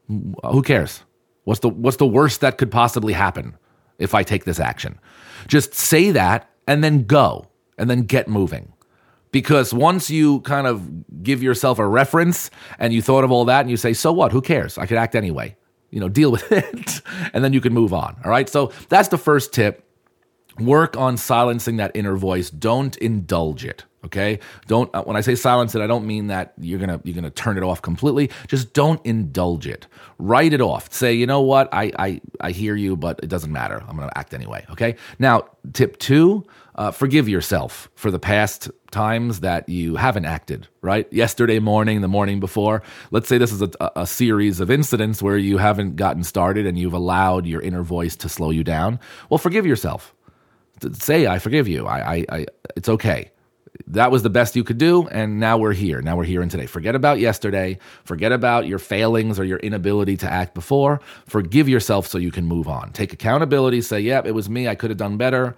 Who 0.07 0.61
cares? 0.61 1.03
What's 1.43 1.59
the 1.59 1.69
what's 1.69 1.97
the 1.97 2.07
worst 2.07 2.41
that 2.41 2.57
could 2.57 2.71
possibly 2.71 3.13
happen 3.13 3.57
if 3.99 4.13
I 4.15 4.23
take 4.23 4.45
this 4.45 4.59
action? 4.59 4.99
Just 5.47 5.73
say 5.73 6.11
that 6.11 6.49
and 6.67 6.83
then 6.83 7.03
go 7.03 7.47
and 7.77 7.89
then 7.89 8.03
get 8.03 8.27
moving. 8.27 8.71
Because 9.31 9.73
once 9.73 10.09
you 10.11 10.41
kind 10.41 10.67
of 10.67 11.23
give 11.23 11.41
yourself 11.41 11.79
a 11.79 11.87
reference 11.87 12.51
and 12.77 12.93
you 12.93 13.01
thought 13.01 13.23
of 13.23 13.31
all 13.31 13.45
that 13.45 13.61
and 13.61 13.69
you 13.69 13.77
say, 13.77 13.93
so 13.93 14.13
what? 14.13 14.31
Who 14.31 14.41
cares? 14.41 14.77
I 14.77 14.85
could 14.85 14.97
act 14.97 15.15
anyway. 15.15 15.55
You 15.89 15.99
know, 15.99 16.07
deal 16.07 16.31
with 16.31 16.51
it. 16.51 17.01
and 17.33 17.43
then 17.43 17.51
you 17.51 17.59
can 17.59 17.73
move 17.73 17.93
on. 17.93 18.15
All 18.23 18.29
right. 18.29 18.47
So 18.47 18.71
that's 18.89 19.09
the 19.09 19.17
first 19.17 19.51
tip. 19.51 19.83
Work 20.59 20.97
on 20.97 21.17
silencing 21.17 21.77
that 21.77 21.91
inner 21.95 22.15
voice. 22.15 22.49
Don't 22.49 22.95
indulge 22.97 23.65
it. 23.65 23.85
Okay, 24.05 24.39
don't. 24.67 24.93
Uh, 24.93 25.03
when 25.03 25.15
I 25.15 25.21
say 25.21 25.33
silence 25.33 25.75
it, 25.75 25.81
I 25.81 25.87
don't 25.87 26.05
mean 26.05 26.27
that 26.27 26.53
you're 26.59 26.79
gonna 26.79 26.99
you're 27.05 27.15
gonna 27.15 27.29
turn 27.29 27.57
it 27.57 27.63
off 27.63 27.81
completely. 27.81 28.29
Just 28.47 28.73
don't 28.73 29.03
indulge 29.05 29.65
it. 29.65 29.87
Write 30.19 30.51
it 30.51 30.59
off. 30.59 30.91
Say, 30.91 31.13
you 31.13 31.25
know 31.25 31.39
what, 31.39 31.69
I 31.71 31.91
I 31.97 32.21
I 32.41 32.51
hear 32.51 32.75
you, 32.75 32.97
but 32.97 33.21
it 33.23 33.29
doesn't 33.29 33.51
matter. 33.51 33.81
I'm 33.87 33.95
gonna 33.95 34.11
act 34.15 34.33
anyway. 34.33 34.65
Okay. 34.71 34.97
Now, 35.19 35.45
tip 35.71 35.97
two: 35.99 36.45
uh, 36.75 36.91
forgive 36.91 37.29
yourself 37.29 37.89
for 37.95 38.11
the 38.11 38.19
past 38.19 38.69
times 38.91 39.39
that 39.39 39.69
you 39.69 39.95
haven't 39.95 40.25
acted. 40.25 40.67
Right, 40.81 41.11
yesterday 41.13 41.59
morning, 41.59 42.01
the 42.01 42.09
morning 42.09 42.41
before. 42.41 42.83
Let's 43.11 43.29
say 43.29 43.37
this 43.37 43.53
is 43.53 43.61
a, 43.61 43.71
a 43.95 44.05
series 44.05 44.59
of 44.59 44.69
incidents 44.69 45.21
where 45.23 45.37
you 45.37 45.59
haven't 45.59 45.95
gotten 45.95 46.25
started 46.25 46.65
and 46.65 46.77
you've 46.77 46.93
allowed 46.93 47.45
your 47.45 47.61
inner 47.61 47.83
voice 47.83 48.17
to 48.17 48.27
slow 48.27 48.49
you 48.49 48.65
down. 48.65 48.99
Well, 49.29 49.37
forgive 49.37 49.65
yourself. 49.65 50.13
Say, 50.93 51.27
I 51.27 51.39
forgive 51.39 51.67
you. 51.67 51.85
I, 51.87 52.15
I, 52.15 52.25
I 52.29 52.45
it's 52.75 52.89
okay. 52.89 53.31
That 53.87 54.11
was 54.11 54.23
the 54.23 54.29
best 54.29 54.55
you 54.55 54.63
could 54.63 54.77
do 54.77 55.07
and 55.07 55.39
now 55.39 55.57
we're 55.57 55.73
here. 55.73 56.01
Now 56.01 56.15
we're 56.15 56.23
here 56.25 56.41
in 56.41 56.49
today. 56.49 56.67
Forget 56.67 56.95
about 56.95 57.19
yesterday. 57.19 57.79
Forget 58.03 58.31
about 58.31 58.67
your 58.67 58.79
failings 58.79 59.39
or 59.39 59.43
your 59.43 59.57
inability 59.59 60.15
to 60.17 60.31
act 60.31 60.53
before. 60.53 61.01
Forgive 61.25 61.67
yourself 61.67 62.07
so 62.07 62.17
you 62.17 62.31
can 62.31 62.45
move 62.45 62.67
on. 62.67 62.91
Take 62.91 63.13
accountability. 63.13 63.81
Say 63.81 64.01
yep 64.01 64.25
yeah, 64.25 64.29
it 64.29 64.33
was 64.33 64.49
me. 64.49 64.67
I 64.67 64.75
could 64.75 64.91
have 64.91 64.97
done 64.97 65.17
better. 65.17 65.55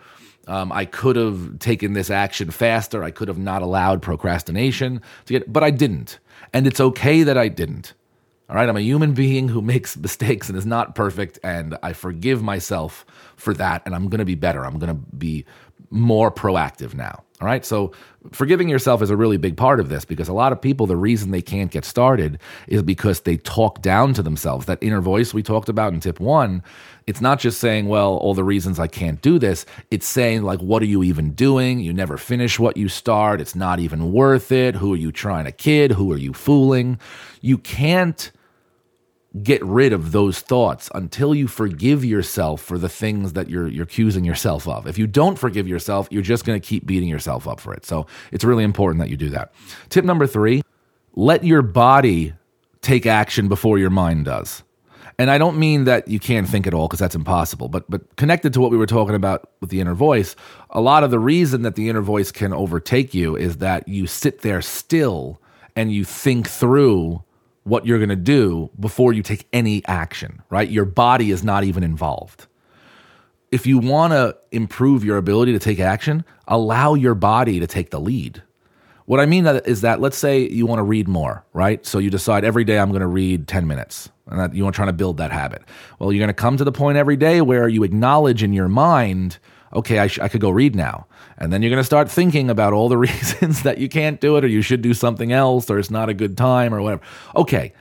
Um, 0.47 0.71
i 0.71 0.85
could 0.85 1.15
have 1.15 1.57
taken 1.59 1.93
this 1.93 2.11
action 2.11 2.51
faster. 2.51 3.03
I 3.03 3.11
could 3.11 3.27
have 3.27 3.39
not 3.39 3.63
allowed 3.63 4.01
procrastination 4.01 5.01
to 5.25 5.33
get 5.33 5.51
but 5.51 5.63
i 5.63 5.71
didn't. 5.71 6.19
And 6.53 6.67
it's 6.67 6.79
okay 6.79 7.23
that 7.23 7.37
i 7.37 7.47
didn't 7.49 7.93
all 8.49 8.55
right 8.55 8.69
i'm 8.69 8.77
a 8.77 8.81
human 8.81 9.13
being 9.13 9.47
who 9.47 9.61
makes 9.61 9.97
mistakes 10.07 10.49
and 10.49 10.57
is 10.57 10.65
not 10.65 10.95
perfect 10.95 11.39
and 11.43 11.77
i 11.83 11.93
forgive 11.93 12.41
myself 12.41 13.05
for 13.35 13.53
that 13.53 13.81
and 13.85 13.95
i'm 13.95 14.09
going 14.09 14.19
to 14.19 14.25
be 14.25 14.35
better 14.35 14.65
i'm 14.65 14.79
going 14.79 14.93
to 14.93 15.15
be 15.15 15.45
more 15.89 16.31
proactive 16.31 16.93
now 16.93 17.25
all 17.41 17.47
right. 17.47 17.65
So 17.65 17.91
forgiving 18.31 18.69
yourself 18.69 19.01
is 19.01 19.09
a 19.09 19.17
really 19.17 19.35
big 19.35 19.57
part 19.57 19.81
of 19.81 19.89
this 19.89 20.05
because 20.05 20.29
a 20.29 20.33
lot 20.33 20.53
of 20.53 20.61
people, 20.61 20.87
the 20.87 20.95
reason 20.95 21.31
they 21.31 21.41
can't 21.41 21.69
get 21.69 21.83
started 21.83 22.39
is 22.67 22.81
because 22.81 23.21
they 23.21 23.35
talk 23.35 23.81
down 23.81 24.13
to 24.13 24.23
themselves. 24.23 24.67
That 24.67 24.81
inner 24.81 25.01
voice 25.01 25.33
we 25.33 25.43
talked 25.43 25.67
about 25.67 25.91
in 25.91 25.99
tip 25.99 26.21
one, 26.21 26.63
it's 27.07 27.19
not 27.19 27.41
just 27.41 27.59
saying, 27.59 27.89
well, 27.89 28.15
all 28.15 28.33
the 28.33 28.45
reasons 28.45 28.79
I 28.79 28.87
can't 28.87 29.21
do 29.21 29.37
this. 29.37 29.65
It's 29.91 30.07
saying, 30.07 30.43
like, 30.43 30.61
what 30.61 30.81
are 30.81 30.85
you 30.85 31.03
even 31.03 31.33
doing? 31.33 31.81
You 31.81 31.91
never 31.91 32.17
finish 32.17 32.57
what 32.57 32.77
you 32.77 32.87
start. 32.87 33.41
It's 33.41 33.55
not 33.55 33.79
even 33.79 34.13
worth 34.13 34.53
it. 34.53 34.75
Who 34.75 34.93
are 34.93 34.97
you 34.97 35.11
trying 35.11 35.43
to 35.43 35.51
kid? 35.51 35.91
Who 35.91 36.13
are 36.13 36.17
you 36.17 36.31
fooling? 36.31 36.99
You 37.41 37.57
can't 37.57 38.31
get 39.43 39.63
rid 39.63 39.91
of 39.91 40.11
those 40.11 40.39
thoughts 40.39 40.89
until 40.95 41.35
you 41.35 41.47
forgive 41.47 42.05
yourself 42.05 42.61
for 42.61 42.77
the 42.77 42.89
things 42.89 43.33
that 43.33 43.49
you're 43.49 43.67
you're 43.67 43.83
accusing 43.83 44.23
yourself 44.23 44.67
of. 44.67 44.87
If 44.87 44.97
you 44.97 45.07
don't 45.07 45.37
forgive 45.37 45.67
yourself, 45.67 46.07
you're 46.11 46.21
just 46.21 46.45
going 46.45 46.59
to 46.59 46.65
keep 46.65 46.85
beating 46.85 47.09
yourself 47.09 47.47
up 47.47 47.59
for 47.59 47.73
it. 47.73 47.85
So, 47.85 48.07
it's 48.31 48.43
really 48.43 48.63
important 48.63 49.01
that 49.01 49.09
you 49.09 49.17
do 49.17 49.29
that. 49.29 49.53
Tip 49.89 50.05
number 50.05 50.27
3, 50.27 50.61
let 51.15 51.43
your 51.43 51.61
body 51.61 52.33
take 52.81 53.05
action 53.05 53.47
before 53.47 53.79
your 53.79 53.89
mind 53.89 54.25
does. 54.25 54.63
And 55.17 55.31
I 55.31 55.37
don't 55.37 55.57
mean 55.57 55.85
that 55.85 56.07
you 56.07 56.19
can't 56.19 56.47
think 56.47 56.67
at 56.67 56.73
all 56.73 56.87
because 56.87 56.99
that's 56.99 57.15
impossible, 57.15 57.69
but 57.69 57.89
but 57.89 58.15
connected 58.17 58.53
to 58.53 58.61
what 58.61 58.71
we 58.71 58.77
were 58.77 58.85
talking 58.85 59.15
about 59.15 59.49
with 59.61 59.69
the 59.69 59.79
inner 59.79 59.93
voice, 59.93 60.35
a 60.69 60.81
lot 60.81 61.03
of 61.03 61.11
the 61.11 61.19
reason 61.19 61.61
that 61.61 61.75
the 61.75 61.89
inner 61.89 62.01
voice 62.01 62.31
can 62.31 62.53
overtake 62.53 63.13
you 63.13 63.35
is 63.35 63.57
that 63.57 63.87
you 63.87 64.07
sit 64.07 64.41
there 64.41 64.61
still 64.61 65.41
and 65.75 65.91
you 65.91 66.05
think 66.05 66.49
through 66.49 67.23
what 67.65 67.85
you're 67.85 67.97
going 67.97 68.09
to 68.09 68.15
do 68.15 68.69
before 68.79 69.11
you 69.11 69.21
take 69.21 69.47
any 69.51 69.83
action, 69.87 70.41
right? 70.49 70.69
Your 70.69 70.85
body 70.85 71.31
is 71.31 71.43
not 71.43 71.63
even 71.63 71.83
involved. 71.83 72.47
If 73.51 73.65
you 73.65 73.79
want 73.79 74.13
to 74.13 74.37
improve 74.51 75.03
your 75.03 75.17
ability 75.17 75.51
to 75.53 75.59
take 75.59 75.79
action, 75.79 76.23
allow 76.47 76.93
your 76.93 77.15
body 77.15 77.59
to 77.59 77.67
take 77.67 77.89
the 77.89 77.99
lead. 77.99 78.43
What 79.05 79.19
I 79.19 79.25
mean 79.25 79.45
is 79.45 79.81
that 79.81 79.99
let's 79.99 80.17
say 80.17 80.47
you 80.47 80.65
want 80.65 80.79
to 80.79 80.83
read 80.83 81.07
more, 81.07 81.43
right? 81.53 81.85
So 81.85 81.99
you 81.99 82.09
decide 82.09 82.43
every 82.43 82.63
day 82.63 82.79
I'm 82.79 82.89
going 82.89 83.01
to 83.01 83.07
read 83.07 83.47
10 83.47 83.67
minutes 83.67 84.09
and 84.27 84.39
that 84.39 84.53
you 84.53 84.63
want 84.63 84.75
to 84.75 84.77
try 84.77 84.85
to 84.85 84.93
build 84.93 85.17
that 85.17 85.31
habit. 85.31 85.63
Well, 85.99 86.11
you're 86.11 86.21
going 86.21 86.27
to 86.29 86.33
come 86.33 86.57
to 86.57 86.63
the 86.63 86.71
point 86.71 86.97
every 86.97 87.17
day 87.17 87.41
where 87.41 87.67
you 87.67 87.83
acknowledge 87.83 88.43
in 88.43 88.53
your 88.53 88.67
mind, 88.67 89.37
okay, 89.75 89.99
I, 89.99 90.07
sh- 90.07 90.19
I 90.19 90.27
could 90.27 90.41
go 90.41 90.49
read 90.49 90.75
now. 90.75 91.07
And 91.37 91.51
then 91.51 91.61
you're 91.61 91.69
going 91.69 91.81
to 91.81 91.85
start 91.85 92.09
thinking 92.09 92.49
about 92.49 92.73
all 92.73 92.89
the 92.89 92.97
reasons 93.09 93.63
that 93.63 93.77
you 93.77 93.89
can't 93.89 94.19
do 94.21 94.37
it 94.37 94.43
or 94.43 94.47
you 94.47 94.61
should 94.61 94.81
do 94.81 94.93
something 94.93 95.31
else 95.31 95.69
or 95.69 95.77
it's 95.77 95.91
not 95.91 96.09
a 96.09 96.13
good 96.13 96.37
time 96.37 96.73
or 96.73 96.81
whatever. 96.81 97.01
Okay, 97.35 97.73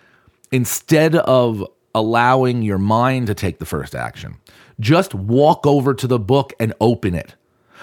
instead 0.50 1.14
of 1.16 1.66
allowing 1.94 2.62
your 2.62 2.78
mind 2.78 3.28
to 3.28 3.34
take 3.34 3.58
the 3.58 3.66
first 3.66 3.94
action, 3.94 4.36
just 4.80 5.14
walk 5.14 5.66
over 5.66 5.94
to 5.94 6.06
the 6.06 6.18
book 6.18 6.52
and 6.58 6.74
open 6.80 7.14
it 7.14 7.34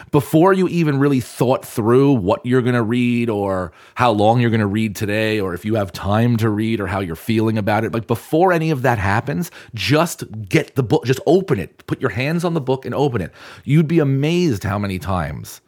before 0.10 0.54
you 0.54 0.68
even 0.68 1.00
really 1.00 1.20
thought 1.20 1.66
through 1.66 2.14
what 2.14 2.46
you're 2.46 2.62
going 2.62 2.76
to 2.76 2.82
read 2.82 3.30
or 3.30 3.72
how 3.96 4.12
long 4.12 4.40
you're 4.40 4.50
going 4.50 4.60
to 4.60 4.68
read 4.68 4.96
today 4.96 5.40
or 5.40 5.54
if 5.54 5.64
you 5.66 5.76
have 5.76 5.92
time 5.92 6.38
to 6.38 6.50
read 6.50 6.80
or 6.80 6.88
how 6.88 7.00
you're 7.00 7.16
feeling 7.16 7.58
about 7.58 7.84
it 7.84 7.94
like 7.94 8.08
before 8.08 8.52
any 8.52 8.72
of 8.72 8.82
that 8.82 8.98
happens 8.98 9.52
just 9.74 10.24
get 10.48 10.76
the 10.76 10.84
book 10.84 11.06
just 11.06 11.20
open 11.26 11.60
it. 11.60 11.86
Put 11.88 12.02
your 12.02 12.12
hands 12.12 12.44
on 12.44 12.54
the 12.54 12.62
book 12.62 12.86
and 12.86 12.96
open 12.96 13.22
it. 13.22 13.32
You'd 13.64 13.88
be 13.88 14.00
amazed 14.00 14.64
how 14.64 14.80
many 14.80 15.00
times 15.00 15.62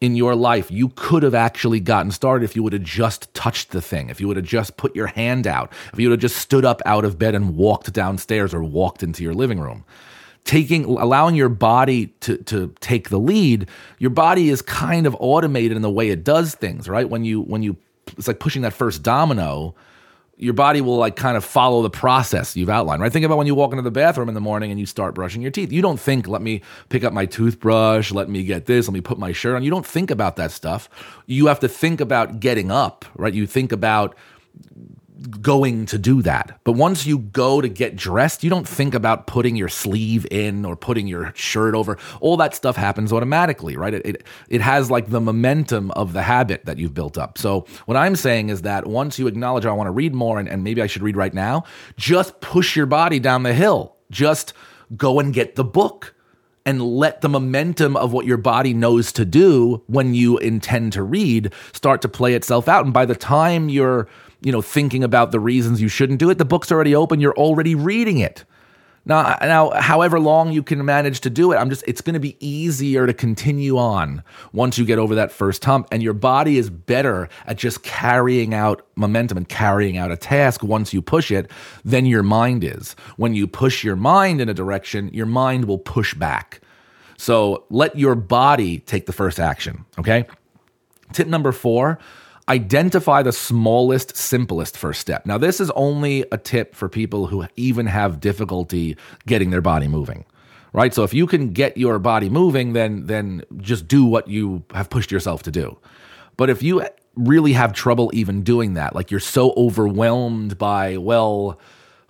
in 0.00 0.14
your 0.14 0.34
life 0.34 0.70
you 0.70 0.90
could 0.90 1.22
have 1.22 1.34
actually 1.34 1.80
gotten 1.80 2.10
started 2.10 2.44
if 2.44 2.54
you 2.54 2.62
would 2.62 2.72
have 2.72 2.82
just 2.82 3.32
touched 3.34 3.70
the 3.70 3.80
thing, 3.80 4.10
if 4.10 4.20
you 4.20 4.28
would 4.28 4.36
have 4.36 4.46
just 4.46 4.76
put 4.76 4.94
your 4.94 5.06
hand 5.06 5.46
out, 5.46 5.72
if 5.92 5.98
you 5.98 6.08
would 6.08 6.14
have 6.14 6.30
just 6.30 6.36
stood 6.36 6.64
up 6.64 6.82
out 6.84 7.04
of 7.04 7.18
bed 7.18 7.34
and 7.34 7.56
walked 7.56 7.92
downstairs 7.92 8.52
or 8.52 8.62
walked 8.62 9.02
into 9.02 9.22
your 9.22 9.34
living 9.34 9.58
room 9.58 9.84
taking 10.46 10.84
allowing 10.84 11.34
your 11.34 11.48
body 11.48 12.06
to 12.20 12.38
to 12.38 12.72
take 12.80 13.10
the 13.10 13.18
lead 13.18 13.68
your 13.98 14.10
body 14.10 14.48
is 14.48 14.62
kind 14.62 15.06
of 15.06 15.16
automated 15.18 15.76
in 15.76 15.82
the 15.82 15.90
way 15.90 16.08
it 16.08 16.24
does 16.24 16.54
things 16.54 16.88
right? 16.88 17.10
When 17.10 17.24
you 17.24 17.42
when 17.42 17.62
you 17.62 17.76
it's 18.16 18.28
like 18.28 18.38
pushing 18.38 18.62
that 18.62 18.72
first 18.72 19.02
domino 19.02 19.74
your 20.38 20.52
body 20.52 20.80
will 20.80 20.98
like 20.98 21.16
kind 21.16 21.36
of 21.36 21.44
follow 21.44 21.82
the 21.82 21.90
process 21.90 22.56
you've 22.56 22.70
outlined 22.70 23.02
right? 23.02 23.12
Think 23.12 23.26
about 23.26 23.38
when 23.38 23.48
you 23.48 23.56
walk 23.56 23.72
into 23.72 23.82
the 23.82 23.90
bathroom 23.90 24.28
in 24.28 24.34
the 24.34 24.40
morning 24.40 24.70
and 24.70 24.78
you 24.78 24.86
start 24.86 25.14
brushing 25.14 25.42
your 25.42 25.50
teeth. 25.50 25.72
You 25.72 25.82
don't 25.82 25.98
think 25.98 26.28
let 26.28 26.42
me 26.42 26.62
pick 26.90 27.02
up 27.02 27.12
my 27.12 27.26
toothbrush 27.26 28.12
let 28.12 28.28
me 28.28 28.44
get 28.44 28.66
this 28.66 28.86
let 28.86 28.94
me 28.94 29.00
put 29.00 29.18
my 29.18 29.32
shirt 29.32 29.56
on. 29.56 29.64
You 29.64 29.70
don't 29.70 29.86
think 29.86 30.12
about 30.12 30.36
that 30.36 30.52
stuff. 30.52 30.88
You 31.26 31.48
have 31.48 31.58
to 31.60 31.68
think 31.68 32.00
about 32.00 32.38
getting 32.38 32.70
up 32.70 33.04
right? 33.16 33.34
You 33.34 33.48
think 33.48 33.72
about 33.72 34.16
going 35.40 35.86
to 35.86 35.98
do 35.98 36.22
that. 36.22 36.60
But 36.64 36.72
once 36.72 37.06
you 37.06 37.18
go 37.18 37.60
to 37.60 37.68
get 37.68 37.96
dressed, 37.96 38.44
you 38.44 38.50
don't 38.50 38.68
think 38.68 38.94
about 38.94 39.26
putting 39.26 39.56
your 39.56 39.68
sleeve 39.68 40.26
in 40.30 40.64
or 40.64 40.76
putting 40.76 41.06
your 41.06 41.32
shirt 41.34 41.74
over. 41.74 41.98
All 42.20 42.36
that 42.36 42.54
stuff 42.54 42.76
happens 42.76 43.12
automatically, 43.12 43.76
right? 43.76 43.94
It, 43.94 44.06
it, 44.06 44.22
it 44.48 44.60
has 44.60 44.90
like 44.90 45.10
the 45.10 45.20
momentum 45.20 45.90
of 45.92 46.12
the 46.12 46.22
habit 46.22 46.64
that 46.66 46.78
you've 46.78 46.94
built 46.94 47.16
up. 47.16 47.38
So 47.38 47.66
what 47.86 47.96
I'm 47.96 48.16
saying 48.16 48.50
is 48.50 48.62
that 48.62 48.86
once 48.86 49.18
you 49.18 49.26
acknowledge, 49.26 49.64
I 49.64 49.72
want 49.72 49.88
to 49.88 49.92
read 49.92 50.14
more 50.14 50.38
and, 50.38 50.48
and 50.48 50.62
maybe 50.62 50.82
I 50.82 50.86
should 50.86 51.02
read 51.02 51.16
right 51.16 51.34
now, 51.34 51.64
just 51.96 52.40
push 52.40 52.76
your 52.76 52.86
body 52.86 53.18
down 53.18 53.42
the 53.42 53.54
hill. 53.54 53.96
Just 54.10 54.52
go 54.96 55.18
and 55.18 55.32
get 55.32 55.56
the 55.56 55.64
book 55.64 56.14
and 56.66 56.82
let 56.82 57.20
the 57.20 57.28
momentum 57.28 57.96
of 57.96 58.12
what 58.12 58.26
your 58.26 58.36
body 58.36 58.74
knows 58.74 59.12
to 59.12 59.24
do 59.24 59.82
when 59.86 60.14
you 60.14 60.36
intend 60.38 60.92
to 60.92 61.02
read 61.02 61.52
start 61.72 62.02
to 62.02 62.08
play 62.08 62.34
itself 62.34 62.68
out. 62.68 62.84
And 62.84 62.92
by 62.92 63.06
the 63.06 63.14
time 63.14 63.68
you're 63.68 64.08
you 64.46 64.52
know, 64.52 64.62
thinking 64.62 65.02
about 65.02 65.32
the 65.32 65.40
reasons 65.40 65.82
you 65.82 65.88
shouldn't 65.88 66.20
do 66.20 66.30
it. 66.30 66.38
The 66.38 66.44
book's 66.44 66.70
already 66.70 66.94
open. 66.94 67.18
You're 67.18 67.34
already 67.34 67.74
reading 67.74 68.18
it. 68.18 68.44
Now, 69.04 69.36
now, 69.40 69.70
however 69.70 70.20
long 70.20 70.52
you 70.52 70.62
can 70.62 70.84
manage 70.84 71.20
to 71.22 71.30
do 71.30 71.50
it, 71.50 71.56
I'm 71.56 71.68
just, 71.68 71.82
it's 71.84 72.00
going 72.00 72.14
to 72.14 72.20
be 72.20 72.36
easier 72.38 73.08
to 73.08 73.12
continue 73.12 73.76
on 73.76 74.22
once 74.52 74.78
you 74.78 74.84
get 74.84 75.00
over 75.00 75.16
that 75.16 75.32
first 75.32 75.64
hump. 75.64 75.88
And 75.90 76.00
your 76.00 76.12
body 76.12 76.58
is 76.58 76.70
better 76.70 77.28
at 77.46 77.56
just 77.56 77.82
carrying 77.82 78.54
out 78.54 78.86
momentum 78.94 79.36
and 79.36 79.48
carrying 79.48 79.96
out 79.96 80.12
a 80.12 80.16
task 80.16 80.62
once 80.62 80.94
you 80.94 81.02
push 81.02 81.32
it 81.32 81.50
than 81.84 82.06
your 82.06 82.22
mind 82.22 82.62
is. 82.62 82.94
When 83.16 83.34
you 83.34 83.48
push 83.48 83.82
your 83.82 83.96
mind 83.96 84.40
in 84.40 84.48
a 84.48 84.54
direction, 84.54 85.10
your 85.12 85.26
mind 85.26 85.64
will 85.64 85.78
push 85.78 86.14
back. 86.14 86.60
So 87.16 87.64
let 87.68 87.98
your 87.98 88.14
body 88.14 88.78
take 88.78 89.06
the 89.06 89.12
first 89.12 89.40
action. 89.40 89.84
Okay. 89.98 90.24
Tip 91.12 91.26
number 91.26 91.50
four 91.50 91.98
Identify 92.48 93.22
the 93.22 93.32
smallest, 93.32 94.16
simplest 94.16 94.76
first 94.76 95.00
step. 95.00 95.26
Now, 95.26 95.36
this 95.36 95.60
is 95.60 95.70
only 95.72 96.24
a 96.30 96.38
tip 96.38 96.74
for 96.74 96.88
people 96.88 97.26
who 97.26 97.44
even 97.56 97.86
have 97.86 98.20
difficulty 98.20 98.96
getting 99.26 99.50
their 99.50 99.60
body 99.60 99.88
moving. 99.88 100.24
Right? 100.72 100.92
So 100.94 101.02
if 101.02 101.14
you 101.14 101.26
can 101.26 101.52
get 101.52 101.76
your 101.76 101.98
body 101.98 102.28
moving, 102.28 102.74
then 102.74 103.06
then 103.06 103.42
just 103.58 103.88
do 103.88 104.04
what 104.04 104.28
you 104.28 104.62
have 104.74 104.90
pushed 104.90 105.10
yourself 105.10 105.42
to 105.44 105.50
do. 105.50 105.78
But 106.36 106.50
if 106.50 106.62
you 106.62 106.84
really 107.14 107.54
have 107.54 107.72
trouble 107.72 108.10
even 108.12 108.42
doing 108.42 108.74
that, 108.74 108.94
like 108.94 109.10
you're 109.10 109.20
so 109.20 109.54
overwhelmed 109.56 110.58
by, 110.58 110.98
well, 110.98 111.58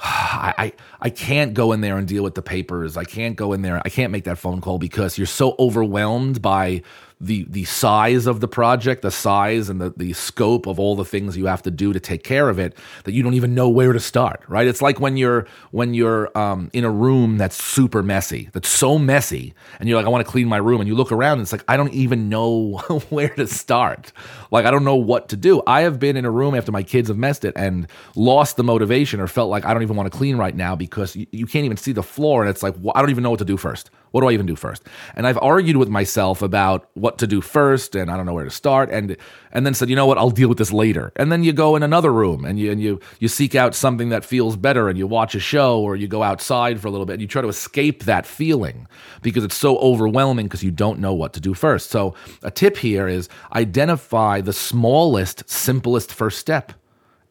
I, 0.00 0.54
I, 0.58 0.72
I 1.00 1.10
can't 1.10 1.54
go 1.54 1.72
in 1.72 1.80
there 1.80 1.96
and 1.96 2.06
deal 2.06 2.22
with 2.22 2.34
the 2.34 2.42
papers. 2.42 2.96
I 2.96 3.04
can't 3.04 3.36
go 3.36 3.52
in 3.52 3.62
there. 3.62 3.80
I 3.84 3.88
can't 3.88 4.12
make 4.12 4.24
that 4.24 4.36
phone 4.36 4.60
call 4.60 4.78
because 4.78 5.16
you're 5.16 5.26
so 5.26 5.54
overwhelmed 5.58 6.42
by 6.42 6.82
the 7.18 7.44
the 7.48 7.64
size 7.64 8.26
of 8.26 8.40
the 8.40 8.48
project, 8.48 9.00
the 9.00 9.10
size 9.10 9.70
and 9.70 9.80
the, 9.80 9.90
the 9.96 10.12
scope 10.12 10.66
of 10.66 10.78
all 10.78 10.94
the 10.94 11.04
things 11.04 11.36
you 11.36 11.46
have 11.46 11.62
to 11.62 11.70
do 11.70 11.94
to 11.94 12.00
take 12.00 12.22
care 12.22 12.50
of 12.50 12.58
it 12.58 12.76
that 13.04 13.12
you 13.12 13.22
don't 13.22 13.32
even 13.32 13.54
know 13.54 13.70
where 13.70 13.94
to 13.94 14.00
start, 14.00 14.42
right? 14.48 14.66
It's 14.66 14.82
like 14.82 15.00
when 15.00 15.16
you're 15.16 15.46
when 15.70 15.94
you're 15.94 16.36
um, 16.36 16.70
in 16.74 16.84
a 16.84 16.90
room 16.90 17.38
that's 17.38 17.62
super 17.62 18.02
messy, 18.02 18.50
that's 18.52 18.68
so 18.68 18.98
messy, 18.98 19.54
and 19.80 19.88
you're 19.88 19.96
like, 19.96 20.04
I 20.04 20.10
want 20.10 20.26
to 20.26 20.30
clean 20.30 20.46
my 20.46 20.58
room, 20.58 20.80
and 20.80 20.88
you 20.88 20.94
look 20.94 21.10
around, 21.10 21.34
and 21.34 21.42
it's 21.42 21.52
like 21.52 21.64
I 21.68 21.78
don't 21.78 21.92
even 21.94 22.28
know 22.28 22.76
where 23.08 23.30
to 23.30 23.46
start. 23.46 24.12
Like 24.50 24.66
I 24.66 24.70
don't 24.70 24.84
know 24.84 24.96
what 24.96 25.30
to 25.30 25.36
do. 25.36 25.62
I 25.66 25.82
have 25.82 25.98
been 25.98 26.18
in 26.18 26.26
a 26.26 26.30
room 26.30 26.54
after 26.54 26.70
my 26.70 26.82
kids 26.82 27.08
have 27.08 27.16
messed 27.16 27.46
it 27.46 27.54
and 27.56 27.88
lost 28.14 28.58
the 28.58 28.64
motivation 28.64 29.20
or 29.20 29.26
felt 29.26 29.48
like 29.48 29.64
I 29.64 29.72
don't 29.72 29.82
even 29.82 29.96
want 29.96 30.12
to 30.12 30.16
clean 30.16 30.36
right 30.36 30.54
now 30.54 30.76
because 30.76 31.16
you, 31.16 31.26
you 31.30 31.46
can't 31.46 31.64
even 31.64 31.78
see 31.78 31.92
the 31.92 32.02
floor, 32.02 32.42
and 32.42 32.50
it's 32.50 32.62
like 32.62 32.74
well, 32.78 32.92
I 32.94 33.00
don't 33.00 33.10
even 33.10 33.22
know 33.22 33.30
what 33.30 33.38
to 33.38 33.46
do 33.46 33.56
first. 33.56 33.90
What 34.10 34.20
do 34.22 34.28
I 34.28 34.32
even 34.32 34.46
do 34.46 34.56
first? 34.56 34.82
And 35.14 35.26
I've 35.26 35.38
argued 35.38 35.76
with 35.76 35.88
myself 35.88 36.40
about 36.40 36.88
what 37.06 37.18
to 37.18 37.26
do 37.28 37.40
first, 37.40 37.94
and 37.94 38.10
I 38.10 38.16
don't 38.16 38.26
know 38.26 38.34
where 38.34 38.44
to 38.44 38.50
start, 38.50 38.90
and 38.90 39.16
and 39.52 39.64
then 39.64 39.74
said, 39.74 39.88
you 39.88 39.94
know 39.94 40.06
what, 40.06 40.18
I'll 40.18 40.30
deal 40.40 40.48
with 40.48 40.58
this 40.58 40.72
later. 40.72 41.12
And 41.14 41.30
then 41.30 41.44
you 41.44 41.52
go 41.52 41.76
in 41.76 41.82
another 41.84 42.12
room 42.12 42.44
and 42.44 42.58
you 42.58 42.72
and 42.72 42.80
you 42.80 42.98
you 43.20 43.28
seek 43.28 43.54
out 43.54 43.74
something 43.74 44.08
that 44.08 44.24
feels 44.24 44.56
better, 44.56 44.88
and 44.88 44.98
you 44.98 45.06
watch 45.06 45.36
a 45.36 45.40
show 45.40 45.80
or 45.80 45.94
you 45.94 46.08
go 46.08 46.22
outside 46.24 46.80
for 46.80 46.88
a 46.88 46.90
little 46.90 47.06
bit, 47.06 47.14
and 47.14 47.22
you 47.22 47.28
try 47.28 47.42
to 47.42 47.48
escape 47.48 48.04
that 48.04 48.26
feeling 48.26 48.88
because 49.22 49.44
it's 49.44 49.56
so 49.56 49.78
overwhelming 49.78 50.46
because 50.46 50.64
you 50.64 50.72
don't 50.72 50.98
know 50.98 51.14
what 51.14 51.32
to 51.34 51.40
do 51.40 51.54
first. 51.54 51.90
So 51.90 52.14
a 52.42 52.50
tip 52.50 52.76
here 52.76 53.06
is 53.06 53.28
identify 53.54 54.40
the 54.40 54.52
smallest, 54.52 55.48
simplest 55.48 56.12
first 56.12 56.38
step 56.38 56.72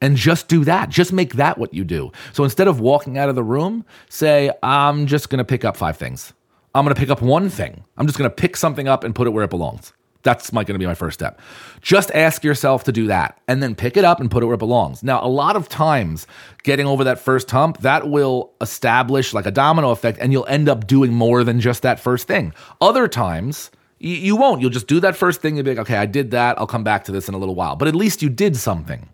and 0.02 0.16
just 0.16 0.48
do 0.48 0.64
that. 0.64 0.90
Just 0.90 1.12
make 1.12 1.34
that 1.34 1.58
what 1.58 1.74
you 1.74 1.84
do. 1.84 2.12
So 2.32 2.44
instead 2.44 2.68
of 2.68 2.80
walking 2.80 3.18
out 3.18 3.30
of 3.30 3.36
the 3.36 3.44
room, 3.44 3.86
say, 4.10 4.52
I'm 4.62 5.08
just 5.08 5.30
going 5.30 5.40
to 5.40 5.46
pick 5.46 5.66
up 5.66 5.76
five 5.76 5.98
things. 5.98 6.34
I'm 6.76 6.84
going 6.84 6.94
to 6.94 7.00
pick 7.00 7.10
up 7.10 7.22
one 7.22 7.50
thing. 7.50 7.84
I'm 7.98 8.06
just 8.06 8.20
going 8.20 8.30
to 8.30 8.36
pick 8.36 8.58
something 8.58 8.88
up 8.88 9.04
and 9.06 9.16
put 9.16 9.28
it 9.28 9.32
where 9.32 9.46
it 9.46 9.50
belongs. 9.50 9.94
That's 10.24 10.52
my, 10.52 10.64
going 10.64 10.74
to 10.76 10.80
be 10.80 10.88
my 10.88 10.96
first 10.96 11.18
step. 11.18 11.40
Just 11.82 12.12
ask 12.12 12.44
yourself 12.44 12.84
to 12.86 12.92
do 12.92 13.08
that 13.08 13.40
and 13.48 13.64
then 13.64 13.76
pick 13.76 13.96
it 13.96 14.04
up 14.04 14.20
and 14.20 14.30
put 14.30 14.44
it 14.44 14.48
where 14.48 14.56
it 14.56 14.60
belongs. 14.60 15.04
Now, 15.04 15.24
a 15.24 15.30
lot 15.30 15.56
of 15.56 15.70
times 15.70 16.28
getting 16.64 16.86
over 16.86 17.04
that 17.04 17.20
first 17.20 17.50
hump, 17.52 17.78
that 17.82 18.10
will 18.10 18.52
establish 18.60 19.34
like 19.34 19.46
a 19.46 19.52
domino 19.52 19.92
effect 19.92 20.18
and 20.20 20.34
you'll 20.34 20.48
end 20.48 20.68
up 20.68 20.86
doing 20.86 21.14
more 21.14 21.44
than 21.44 21.62
just 21.62 21.84
that 21.84 22.00
first 22.00 22.28
thing. 22.28 22.54
Other 22.82 23.08
times, 23.08 23.72
you, 24.00 24.36
won't. 24.36 24.62
You'll 24.62 24.72
just 24.72 24.88
do 24.88 25.00
that 25.00 25.16
first 25.16 25.42
thing. 25.42 25.56
You'll 25.56 25.64
be 25.64 25.72
like, 25.72 25.80
okay, 25.80 25.98
I 25.98 26.06
did 26.06 26.32
that. 26.32 26.60
I'll 26.60 26.68
come 26.68 26.84
back 26.84 27.06
to 27.06 27.12
this 27.12 27.30
in 27.30 27.36
a 27.36 27.38
little 27.38 27.56
while. 27.56 27.76
But 27.76 27.88
at 27.88 27.96
least 27.96 28.22
you 28.22 28.30
did 28.30 28.58
something. 28.58 29.08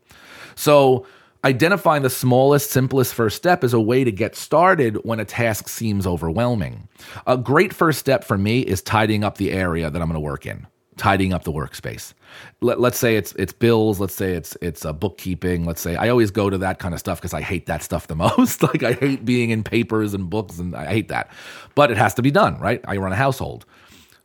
So, 0.56 1.06
Identifying 1.44 2.04
the 2.04 2.10
smallest, 2.10 2.70
simplest 2.70 3.16
first 3.16 3.36
step 3.36 3.64
is 3.64 3.74
a 3.74 3.80
way 3.80 4.04
to 4.04 4.12
get 4.12 4.36
started 4.36 4.98
when 5.04 5.20
a 5.20 5.26
task 5.26 5.70
seems 5.70 6.06
overwhelming. 6.06 6.88
A 7.26 7.36
great 7.36 7.74
first 7.74 7.98
step 7.98 8.24
for 8.24 8.38
me 8.38 8.62
is 8.62 8.84
tidying 8.84 9.24
up 9.24 9.38
the 9.40 9.52
area 9.52 9.90
that 9.90 10.00
I'm 10.00 10.08
going 10.08 10.14
to 10.14 10.20
work 10.20 10.46
in, 10.46 10.68
tidying 10.98 11.34
up 11.34 11.44
the 11.44 11.52
workspace. 11.52 12.14
Let, 12.62 12.78
us 12.78 12.96
say 12.96 13.16
it's 13.16 13.34
it's 13.34 13.54
bills. 13.54 14.00
Let's 14.00 14.14
say 14.14 14.34
it's 14.34 14.56
it's 14.62 14.86
a 14.86 14.94
bookkeeping. 14.94 15.66
Let's 15.66 15.82
say 15.82 15.96
I 15.96 16.10
always 16.10 16.30
go 16.30 16.52
to 16.52 16.60
that 16.60 16.78
kind 16.78 16.94
of 16.94 17.00
stuff 17.00 17.20
because 17.20 17.34
I 17.34 17.42
hate 17.42 17.66
that 17.66 17.82
stuff 17.82 18.06
the 18.06 18.16
most. 18.28 18.62
like 18.62 18.84
I 18.84 18.94
hate 18.94 19.26
being 19.26 19.50
in 19.50 19.64
papers 19.64 20.14
and 20.14 20.30
books, 20.30 20.60
and 20.60 20.76
I 20.76 20.86
hate 20.86 21.08
that. 21.08 21.32
But 21.74 21.90
it 21.90 21.98
has 21.98 22.14
to 22.16 22.22
be 22.22 22.30
done, 22.30 22.60
right? 22.60 22.82
I 22.88 22.98
run 22.98 23.14
a 23.14 23.16
household, 23.16 23.66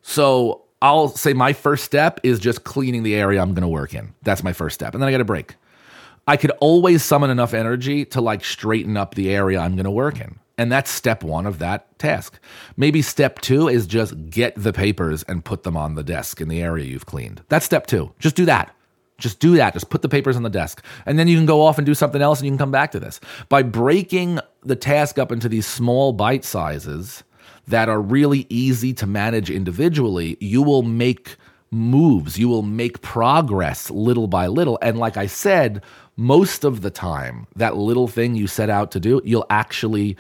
so 0.03 0.65
I'll 0.83 1.09
say 1.09 1.33
my 1.33 1.55
first 1.55 1.85
step 1.85 2.21
is 2.23 2.39
just 2.39 2.65
cleaning 2.65 3.05
the 3.05 3.15
area 3.15 3.41
I'm 3.41 3.55
going 3.55 3.63
to 3.63 3.69
work 3.69 3.95
in. 3.95 4.13
That's 4.23 4.43
my 4.43 4.53
first 4.53 4.75
step, 4.75 4.93
and 4.93 5.03
then 5.03 5.09
I 5.09 5.13
get 5.13 5.23
a 5.23 5.25
break. 5.25 5.55
I 6.27 6.37
could 6.37 6.51
always 6.61 7.05
summon 7.05 7.31
enough 7.31 7.55
energy 7.55 8.05
to 8.07 8.21
like 8.21 8.45
straighten 8.45 8.97
up 8.97 9.15
the 9.15 9.35
area 9.35 9.61
I'm 9.61 9.77
going 9.77 9.85
to 9.85 9.91
work 9.91 10.21
in. 10.21 10.39
And 10.59 10.73
that's 10.73 10.91
step 10.91 11.23
one 11.23 11.47
of 11.47 11.59
that 11.59 11.99
task. 11.99 12.41
Maybe 12.77 13.03
step 13.03 13.41
two 13.41 13.69
is 13.69 13.87
just 13.87 14.31
get 14.31 14.55
the 14.57 14.73
papers 14.73 15.23
and 15.25 15.45
put 15.45 15.63
them 15.63 15.77
on 15.77 15.95
the 15.95 16.03
desk 16.03 16.41
in 16.41 16.49
the 16.49 16.63
area 16.63 16.87
you've 16.87 17.07
cleaned. 17.07 17.43
That's 17.49 17.67
step 17.67 17.87
two. 17.87 18.13
Just 18.19 18.37
do 18.37 18.47
that. 18.47 18.75
Just 19.19 19.39
do 19.39 19.57
that. 19.57 19.75
Just 19.75 19.91
put 19.91 20.03
the 20.03 20.09
papers 20.09 20.37
on 20.37 20.43
the 20.43 20.51
desk. 20.51 20.85
And 21.05 21.19
then 21.19 21.29
you 21.29 21.37
can 21.37 21.47
go 21.47 21.63
off 21.63 21.79
and 21.79 21.87
do 21.87 21.95
something 21.95 22.23
else 22.23 22.41
and 22.41 22.47
you 22.47 22.51
can 22.51 22.59
come 22.59 22.71
back 22.71 22.91
to 22.93 23.01
this. 23.01 23.21
By 23.49 23.63
breaking 23.63 24.41
the 24.63 24.77
task 24.77 25.19
up 25.19 25.31
into 25.31 25.49
these 25.49 25.67
small 25.67 26.13
bite 26.13 26.45
sizes 26.45 27.23
that 27.69 27.89
are 27.89 28.01
really 28.01 28.47
easy 28.49 28.93
to 28.95 29.07
manage 29.07 29.51
individually, 29.51 30.37
you 30.41 30.63
will 30.63 30.83
make 30.83 31.37
moves. 31.71 32.39
You 32.39 32.49
will 32.49 32.63
make 32.63 33.03
progress 33.03 33.91
little 33.91 34.27
by 34.29 34.47
little. 34.47 34.79
And 34.83 34.99
like 34.99 35.17
I 35.17 35.27
said, 35.27 35.83
most 36.17 36.65
of 36.65 36.83
the 36.83 36.91
time, 36.91 37.47
that 37.57 37.77
little 37.77 38.09
thing 38.09 38.35
you 38.35 38.47
set 38.47 38.71
out 38.71 38.91
to 38.93 39.01
do, 39.01 39.21
you'll 39.25 39.47
actually 39.51 40.17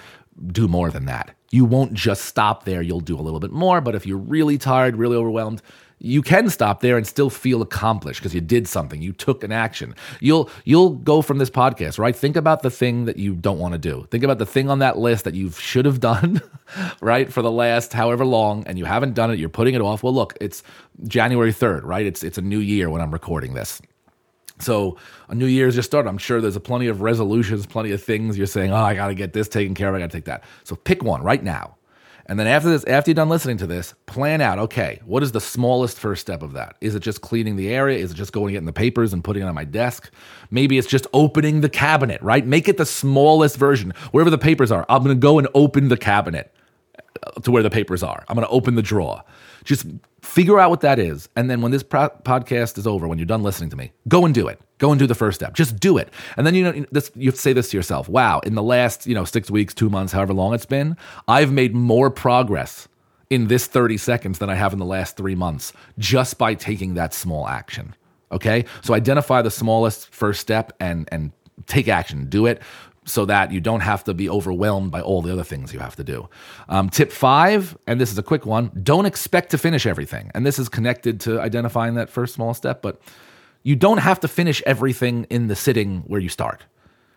do 0.49 0.69
more 0.69 0.91
than 0.91 1.07
that. 1.07 1.35
You 1.51 1.65
won't 1.65 1.95
just 1.95 2.25
stop 2.25 2.65
there. 2.65 2.83
You'll 2.83 3.01
do 3.01 3.19
a 3.19 3.23
little 3.23 3.41
bit 3.41 3.53
more. 3.53 3.81
But 3.81 3.95
if 3.95 4.07
you're 4.07 4.19
really 4.19 4.59
tired, 4.59 4.97
really 4.97 5.17
overwhelmed, 5.17 5.63
you 5.99 6.21
can 6.21 6.51
stop 6.51 6.81
there 6.81 6.97
and 6.97 7.07
still 7.07 7.31
feel 7.31 7.63
accomplished 7.63 8.21
because 8.21 8.35
you 8.35 8.41
did 8.41 8.69
something 8.69 9.01
you 9.01 9.13
took 9.13 9.43
an 9.43 9.53
action 9.53 9.95
you'll 10.21 10.51
you'll 10.65 10.91
go 10.91 11.23
from 11.23 11.39
this 11.39 11.51
podcast 11.51 11.99
right 11.99 12.15
think 12.15 12.37
about 12.37 12.63
the 12.63 12.71
thing 12.71 13.07
that 13.07 13.17
you 13.17 13.35
don't 13.35 13.59
want 13.59 13.73
to 13.73 13.79
do 13.79 14.07
think 14.11 14.23
about 14.23 14.39
the 14.39 14.47
thing 14.47 14.69
on 14.69 14.79
that 14.79 14.99
list 14.99 15.25
that 15.25 15.35
you 15.35 15.51
should 15.51 15.85
have 15.85 16.01
done 16.01 16.41
right 17.01 17.33
for 17.33 17.43
the 17.43 17.51
last 17.51 17.93
however 17.93 18.25
long 18.25 18.65
and 18.67 18.79
you 18.79 18.85
haven't 18.85 19.15
done 19.15 19.31
it 19.31 19.39
you're 19.39 19.49
putting 19.49 19.75
it 19.75 19.81
off 19.81 20.03
well 20.03 20.15
look 20.15 20.37
it's 20.41 20.63
january 21.07 21.53
3rd 21.53 21.83
right 21.85 22.07
it's 22.07 22.23
it's 22.23 22.39
a 22.39 22.43
new 22.43 22.59
year 22.59 22.91
when 22.91 23.01
i'm 23.01 23.11
recording 23.11 23.55
this 23.55 23.81
so 24.59 24.97
a 25.29 25.35
new 25.35 25.47
year's 25.47 25.75
just 25.75 25.89
started. 25.89 26.09
I'm 26.09 26.19
sure 26.19 26.41
there's 26.41 26.57
a 26.57 26.61
plenty 26.61 26.87
of 26.87 27.03
resolutions, 27.03 27.67
plenty 27.67 27.91
of 27.93 28.03
things 28.03 28.39
you're 28.39 28.47
saying, 28.47 28.73
oh, 28.73 28.77
I 28.77 28.95
got 28.95 29.09
to 29.09 29.15
get 29.15 29.33
this 29.33 29.49
taken 29.49 29.75
care 29.75 29.89
of. 29.89 29.95
I 29.95 29.99
got 29.99 30.11
to 30.11 30.17
take 30.17 30.25
that. 30.25 30.45
So 30.65 30.77
pick 30.77 31.03
one 31.03 31.23
right 31.23 31.43
now. 31.43 31.77
And 32.29 32.41
then 32.41 32.49
after 32.49 32.69
this, 32.69 32.85
after 32.85 33.11
you're 33.11 33.15
done 33.15 33.29
listening 33.29 33.57
to 33.59 33.69
this, 33.69 33.95
plan 34.07 34.41
out, 34.41 34.59
okay, 34.59 35.01
what 35.05 35.23
is 35.23 35.31
the 35.31 35.41
smallest 35.41 35.97
first 35.97 36.21
step 36.21 36.43
of 36.43 36.55
that? 36.55 36.77
Is 36.81 36.97
it 36.97 37.01
just 37.01 37.21
cleaning 37.21 37.55
the 37.55 37.73
area? 37.73 37.99
Is 37.99 38.11
it 38.11 38.15
just 38.15 38.33
going 38.33 38.47
and 38.49 38.55
getting 38.55 38.67
the 38.67 38.73
papers 38.73 39.13
and 39.13 39.23
putting 39.23 39.45
it 39.45 39.47
on 39.47 39.55
my 39.55 39.65
desk? 39.65 40.11
Maybe 40.51 40.77
it's 40.77 40.89
just 40.89 41.07
opening 41.13 41.61
the 41.61 41.69
cabinet, 41.69 42.21
right? 42.23 42.45
Make 42.45 42.69
it 42.69 42.79
the 42.79 42.87
smallest 42.87 43.57
version. 43.57 43.93
Wherever 44.11 44.31
the 44.31 44.39
papers 44.39 44.73
are, 44.73 44.85
I'm 44.89 45.05
going 45.05 45.15
to 45.15 45.21
go 45.21 45.39
and 45.39 45.47
open 45.55 45.87
the 45.89 45.97
cabinet 45.97 46.53
uh, 47.25 47.41
to 47.43 47.53
where 47.53 47.63
the 47.63 47.71
papers 47.71 48.03
are. 48.03 48.25
I'm 48.29 48.35
going 48.35 48.47
to 48.47 48.53
open 48.53 48.75
the 48.75 48.83
drawer. 48.83 49.23
Just 49.63 49.87
figure 50.21 50.59
out 50.59 50.71
what 50.71 50.81
that 50.81 50.99
is. 50.99 51.29
And 51.37 51.49
then 51.49 51.61
when 51.61 51.71
this 51.71 51.85
pro- 51.85 52.09
podcast 52.09 52.77
is 52.77 52.89
over, 52.89 53.07
when 53.07 53.19
you're 53.19 53.27
done 53.27 53.45
listening 53.45 53.71
to 53.71 53.77
me, 53.77 53.93
go 54.09 54.25
and 54.25 54.35
do 54.35 54.49
it. 54.49 54.61
Go 54.79 54.91
and 54.91 54.99
do 54.99 55.07
the 55.07 55.15
first 55.15 55.37
step. 55.37 55.55
Just 55.55 55.81
do 55.81 55.97
it. 55.97 56.11
And 56.37 56.47
then 56.47 56.55
you 56.55 56.65
know 56.65 56.85
this 56.91 57.11
you 57.15 57.29
have 57.29 57.35
to 57.35 57.41
say 57.41 57.53
this 57.53 57.71
to 57.71 57.77
yourself. 57.77 58.09
Wow, 58.09 58.41
in 58.41 58.55
the 58.55 58.63
last, 58.63 59.07
you 59.07 59.15
know, 59.15 59.25
6 59.25 59.51
weeks, 59.51 59.73
2 59.73 59.89
months, 59.89 60.13
however 60.13 60.35
long 60.35 60.55
it's 60.55 60.67
been, 60.67 60.97
I've 61.27 61.53
made 61.53 61.75
more 61.75 62.11
progress 62.11 62.89
in 63.31 63.49
this 63.49 63.67
30 63.67 63.97
seconds 63.97 64.39
than 64.39 64.51
I 64.51 64.55
have 64.55 64.73
in 64.73 64.79
the 64.79 64.85
last 64.85 65.17
3 65.17 65.35
months 65.35 65.73
just 65.99 66.39
by 66.39 66.55
taking 66.55 66.95
that 66.95 67.15
small 67.15 67.49
action. 67.49 67.95
Okay? 68.31 68.67
So 68.83 68.93
identify 68.93 69.43
the 69.43 69.51
smallest 69.51 70.15
first 70.15 70.41
step 70.41 70.73
and 70.79 71.09
and 71.11 71.33
take 71.67 71.89
action. 71.89 72.29
Do 72.29 72.47
it 72.47 72.61
so 73.07 73.25
that 73.25 73.53
you 73.53 73.61
don't 73.61 73.81
have 73.81 74.05
to 74.05 74.13
be 74.13 74.29
overwhelmed 74.29 74.91
by 74.91 75.01
all 75.01 75.23
the 75.23 75.33
other 75.33 75.45
things 75.45 75.73
you 75.73 75.79
have 75.79 75.97
to 75.97 76.05
do. 76.05 76.29
Um, 76.69 76.91
tip 76.91 77.13
five, 77.13 77.79
and 77.87 78.01
this 78.01 78.11
is 78.11 78.19
a 78.19 78.23
quick 78.23 78.45
one 78.45 78.71
don't 78.83 79.07
expect 79.07 79.51
to 79.53 79.59
finish 79.59 79.87
everything. 79.87 80.31
And 80.35 80.45
this 80.45 80.59
is 80.59 80.69
connected 80.69 81.21
to 81.21 81.41
identifying 81.41 81.95
that 81.95 82.11
first 82.11 82.35
small 82.35 82.53
step, 82.53 82.83
but 82.83 83.01
you 83.67 83.75
don't 83.75 83.99
have 83.99 84.21
to 84.21 84.29
finish 84.29 84.63
everything 84.65 85.27
in 85.29 85.49
the 85.49 85.57
sitting 85.57 86.03
where 86.07 86.21
you 86.21 86.29
start. 86.29 86.63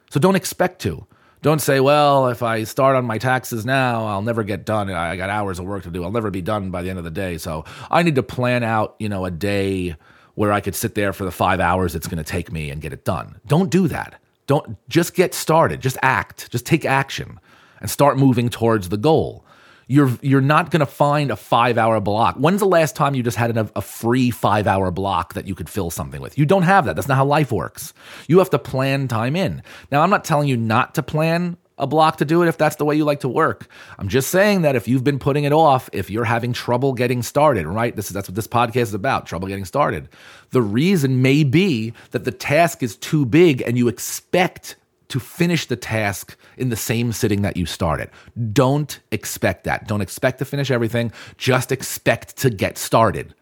So 0.09 0.19
don't 0.19 0.33
expect 0.33 0.81
to. 0.81 1.05
Don't 1.43 1.61
say, 1.61 1.79
well, 1.79 2.27
if 2.29 2.41
I 2.41 2.63
start 2.63 2.95
on 2.95 3.05
my 3.05 3.19
taxes 3.19 3.67
now, 3.67 4.07
I'll 4.07 4.23
never 4.23 4.43
get 4.43 4.65
done. 4.65 4.89
I 4.89 5.15
got 5.15 5.29
hours 5.29 5.59
of 5.59 5.65
work 5.65 5.83
to 5.83 5.91
do. 5.91 6.03
I'll 6.03 6.11
never 6.11 6.31
be 6.31 6.41
done 6.41 6.71
by 6.71 6.81
the 6.81 6.89
end 6.89 6.97
of 6.97 7.05
the 7.05 7.11
day. 7.11 7.37
So 7.37 7.65
I 7.91 8.01
need 8.01 8.15
to 8.15 8.23
plan 8.23 8.63
out, 8.63 8.95
you 8.97 9.07
know, 9.09 9.25
a 9.25 9.31
day 9.31 9.95
where 10.33 10.51
I 10.51 10.59
could 10.59 10.73
sit 10.73 10.95
there 10.95 11.13
for 11.13 11.23
the 11.23 11.31
five 11.31 11.59
hours 11.59 11.93
it's 11.93 12.07
going 12.07 12.17
to 12.17 12.23
take 12.23 12.51
me 12.51 12.71
and 12.71 12.81
get 12.81 12.93
it 12.93 13.05
done. 13.05 13.39
Don't 13.45 13.69
do 13.69 13.87
that. 13.87 14.19
Don't 14.47 14.75
just 14.89 15.13
get 15.13 15.35
started, 15.35 15.81
just 15.81 15.99
act, 16.01 16.49
just 16.49 16.65
take 16.65 16.83
action 16.83 17.39
and 17.79 17.91
start 17.91 18.17
moving 18.17 18.49
towards 18.49 18.89
the 18.89 18.97
goal. 18.97 19.45
You're 19.89 20.11
you're 20.21 20.39
not 20.39 20.69
going 20.69 20.81
to 20.81 20.85
find 20.85 21.31
a 21.31 21.35
5-hour 21.35 21.99
block. 22.01 22.35
When's 22.35 22.59
the 22.59 22.67
last 22.67 22.95
time 22.95 23.15
you 23.15 23.23
just 23.23 23.37
had 23.37 23.57
a, 23.57 23.69
a 23.75 23.81
free 23.81 24.31
5-hour 24.31 24.91
block 24.91 25.33
that 25.33 25.47
you 25.47 25.55
could 25.55 25.67
fill 25.67 25.89
something 25.89 26.21
with? 26.21 26.37
You 26.37 26.45
don't 26.45 26.61
have 26.61 26.85
that. 26.85 26.95
That's 26.95 27.07
not 27.07 27.17
how 27.17 27.25
life 27.25 27.51
works. 27.51 27.93
You 28.27 28.37
have 28.37 28.51
to 28.51 28.59
plan 28.59 29.07
time 29.07 29.35
in. 29.35 29.63
Now, 29.91 30.01
I'm 30.01 30.11
not 30.11 30.23
telling 30.23 30.47
you 30.47 30.57
not 30.57 30.93
to 30.95 31.03
plan 31.03 31.57
a 31.79 31.87
block 31.87 32.17
to 32.17 32.25
do 32.25 32.43
it 32.43 32.47
if 32.47 32.57
that's 32.57 32.75
the 32.75 32.85
way 32.85 32.95
you 32.95 33.03
like 33.03 33.21
to 33.21 33.27
work. 33.29 33.67
I'm 33.97 34.09
just 34.09 34.29
saying 34.29 34.61
that 34.61 34.75
if 34.75 34.87
you've 34.87 35.03
been 35.03 35.17
putting 35.17 35.45
it 35.45 35.53
off, 35.53 35.89
if 35.91 36.11
you're 36.11 36.25
having 36.25 36.53
trouble 36.53 36.93
getting 36.93 37.23
started, 37.23 37.65
right? 37.65 37.95
This 37.95 38.07
is 38.07 38.13
that's 38.13 38.29
what 38.29 38.35
this 38.35 38.47
podcast 38.47 38.81
is 38.81 38.93
about, 38.93 39.25
trouble 39.25 39.47
getting 39.47 39.65
started. 39.65 40.09
The 40.51 40.61
reason 40.61 41.21
may 41.21 41.43
be 41.43 41.93
that 42.11 42.25
the 42.25 42.31
task 42.31 42.83
is 42.83 42.95
too 42.95 43.25
big 43.25 43.63
and 43.63 43.77
you 43.77 43.87
expect 43.87 44.75
to 45.09 45.19
finish 45.19 45.65
the 45.65 45.75
task 45.75 46.37
in 46.57 46.69
the 46.69 46.75
same 46.75 47.11
sitting 47.11 47.41
that 47.41 47.57
you 47.57 47.65
started. 47.65 48.09
Don't 48.53 48.99
expect 49.11 49.65
that. 49.65 49.87
Don't 49.87 50.01
expect 50.01 50.39
to 50.39 50.45
finish 50.45 50.71
everything. 50.71 51.11
Just 51.37 51.71
expect 51.71 52.37
to 52.37 52.49
get 52.49 52.77
started. 52.77 53.35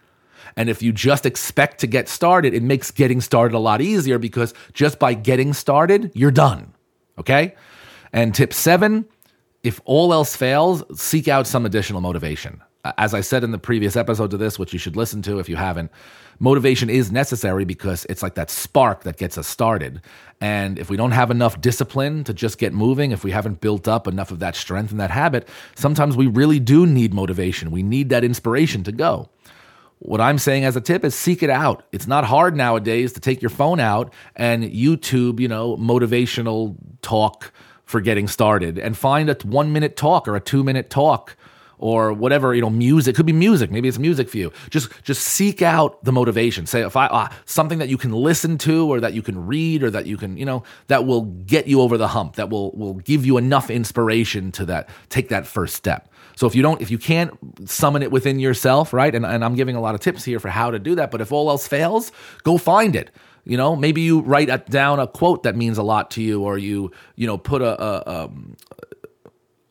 And 0.55 0.69
if 0.69 0.81
you 0.81 0.91
just 0.91 1.25
expect 1.25 1.79
to 1.79 1.87
get 1.87 2.09
started, 2.09 2.53
it 2.53 2.63
makes 2.63 2.89
getting 2.89 3.21
started 3.21 3.55
a 3.55 3.59
lot 3.59 3.81
easier 3.81 4.17
because 4.17 4.53
just 4.73 4.97
by 4.97 5.13
getting 5.13 5.53
started, 5.53 6.11
you're 6.15 6.31
done. 6.31 6.73
Okay? 7.19 7.55
And 8.11 8.33
tip 8.33 8.53
seven 8.53 9.05
if 9.63 9.81
all 9.83 10.13
else 10.13 10.35
fails, 10.35 10.83
seek 10.97 11.27
out 11.27 11.45
some 11.45 11.65
additional 11.65 11.99
motivation. 11.99 12.61
As 12.97 13.13
I 13.13 13.21
said 13.21 13.43
in 13.43 13.51
the 13.51 13.57
previous 13.57 13.95
episode 13.95 14.31
to 14.31 14.37
this, 14.37 14.57
which 14.59 14.73
you 14.73 14.79
should 14.79 14.95
listen 14.95 15.21
to 15.23 15.39
if 15.39 15.49
you 15.49 15.55
haven't, 15.55 15.91
motivation 16.39 16.89
is 16.89 17.11
necessary 17.11 17.65
because 17.65 18.05
it's 18.09 18.21
like 18.21 18.35
that 18.35 18.49
spark 18.49 19.03
that 19.03 19.17
gets 19.17 19.37
us 19.37 19.47
started. 19.47 20.01
And 20.39 20.77
if 20.77 20.89
we 20.89 20.97
don't 20.97 21.11
have 21.11 21.31
enough 21.31 21.59
discipline 21.61 22.23
to 22.25 22.33
just 22.33 22.57
get 22.57 22.73
moving, 22.73 23.11
if 23.11 23.23
we 23.23 23.31
haven't 23.31 23.61
built 23.61 23.87
up 23.87 24.07
enough 24.07 24.31
of 24.31 24.39
that 24.39 24.55
strength 24.55 24.91
and 24.91 24.99
that 24.99 25.11
habit, 25.11 25.47
sometimes 25.75 26.15
we 26.15 26.27
really 26.27 26.59
do 26.59 26.85
need 26.85 27.13
motivation. 27.13 27.71
We 27.71 27.83
need 27.83 28.09
that 28.09 28.23
inspiration 28.23 28.83
to 28.83 28.91
go. 28.91 29.29
What 29.99 30.21
I'm 30.21 30.37
saying 30.37 30.63
as 30.63 30.75
a 30.75 30.81
tip 30.81 31.03
is 31.03 31.15
seek 31.15 31.41
it 31.41 31.49
out. 31.49 31.83
It's 31.91 32.05
not 32.05 32.23
hard 32.23 32.55
nowadays 32.55 33.13
to 33.13 33.19
take 33.19 33.41
your 33.41 33.49
phone 33.49 33.79
out 33.79 34.13
and 34.35 34.63
YouTube, 34.63 35.39
you 35.39 35.47
know, 35.47 35.75
motivational 35.77 36.75
talk 37.01 37.51
for 37.83 38.01
getting 38.01 38.27
started 38.27 38.77
and 38.77 38.95
find 38.95 39.29
a 39.29 39.37
one 39.43 39.73
minute 39.73 39.95
talk 39.95 40.27
or 40.27 40.35
a 40.35 40.41
two 40.41 40.63
minute 40.63 40.89
talk 40.89 41.35
or 41.79 42.13
whatever 42.13 42.53
you 42.53 42.61
know 42.61 42.69
music 42.69 43.15
could 43.15 43.25
be 43.25 43.33
music 43.33 43.71
maybe 43.71 43.87
it's 43.87 43.99
music 43.99 44.29
for 44.29 44.37
you. 44.37 44.51
Just 44.69 44.91
just 45.03 45.21
seek 45.21 45.61
out 45.61 46.03
the 46.03 46.11
motivation. 46.11 46.65
Say 46.65 46.81
if 46.81 46.95
i 46.95 47.07
uh, 47.07 47.29
something 47.45 47.79
that 47.79 47.89
you 47.89 47.97
can 47.97 48.11
listen 48.11 48.57
to 48.59 48.89
or 48.89 48.99
that 48.99 49.13
you 49.13 49.21
can 49.21 49.45
read 49.45 49.83
or 49.83 49.91
that 49.91 50.05
you 50.05 50.17
can 50.17 50.37
you 50.37 50.45
know 50.45 50.63
that 50.87 51.05
will 51.05 51.21
get 51.21 51.67
you 51.67 51.81
over 51.81 51.97
the 51.97 52.09
hump 52.09 52.35
that 52.35 52.49
will 52.49 52.71
will 52.71 52.95
give 52.95 53.25
you 53.25 53.37
enough 53.37 53.69
inspiration 53.69 54.51
to 54.53 54.65
that 54.65 54.89
take 55.09 55.29
that 55.29 55.47
first 55.47 55.75
step. 55.75 56.11
So 56.35 56.47
if 56.47 56.55
you 56.55 56.61
don't 56.61 56.81
if 56.81 56.91
you 56.91 56.97
can't 56.97 57.31
summon 57.69 58.03
it 58.03 58.11
within 58.11 58.39
yourself 58.39 58.93
right 58.93 59.13
and, 59.13 59.25
and 59.25 59.43
i'm 59.43 59.55
giving 59.55 59.75
a 59.75 59.81
lot 59.81 59.95
of 59.95 60.01
tips 60.01 60.23
here 60.23 60.39
for 60.39 60.49
how 60.49 60.71
to 60.71 60.79
do 60.79 60.95
that 60.95 61.09
but 61.11 61.21
if 61.21 61.31
all 61.31 61.49
else 61.49 61.67
fails 61.67 62.11
go 62.43 62.57
find 62.57 62.95
it. 62.95 63.11
You 63.45 63.55
know, 63.55 63.77
maybe 63.77 64.01
you 64.01 64.19
write 64.19 64.69
down 64.69 64.99
a 64.99 65.07
quote 65.07 65.43
that 65.43 65.55
means 65.55 65.77
a 65.77 65.83
lot 65.83 66.11
to 66.11 66.21
you, 66.21 66.43
or 66.43 66.57
you, 66.57 66.91
you 67.15 67.25
know, 67.25 67.37
put 67.37 67.61
a, 67.61 67.81
a, 67.81 68.23
um, 68.25 68.57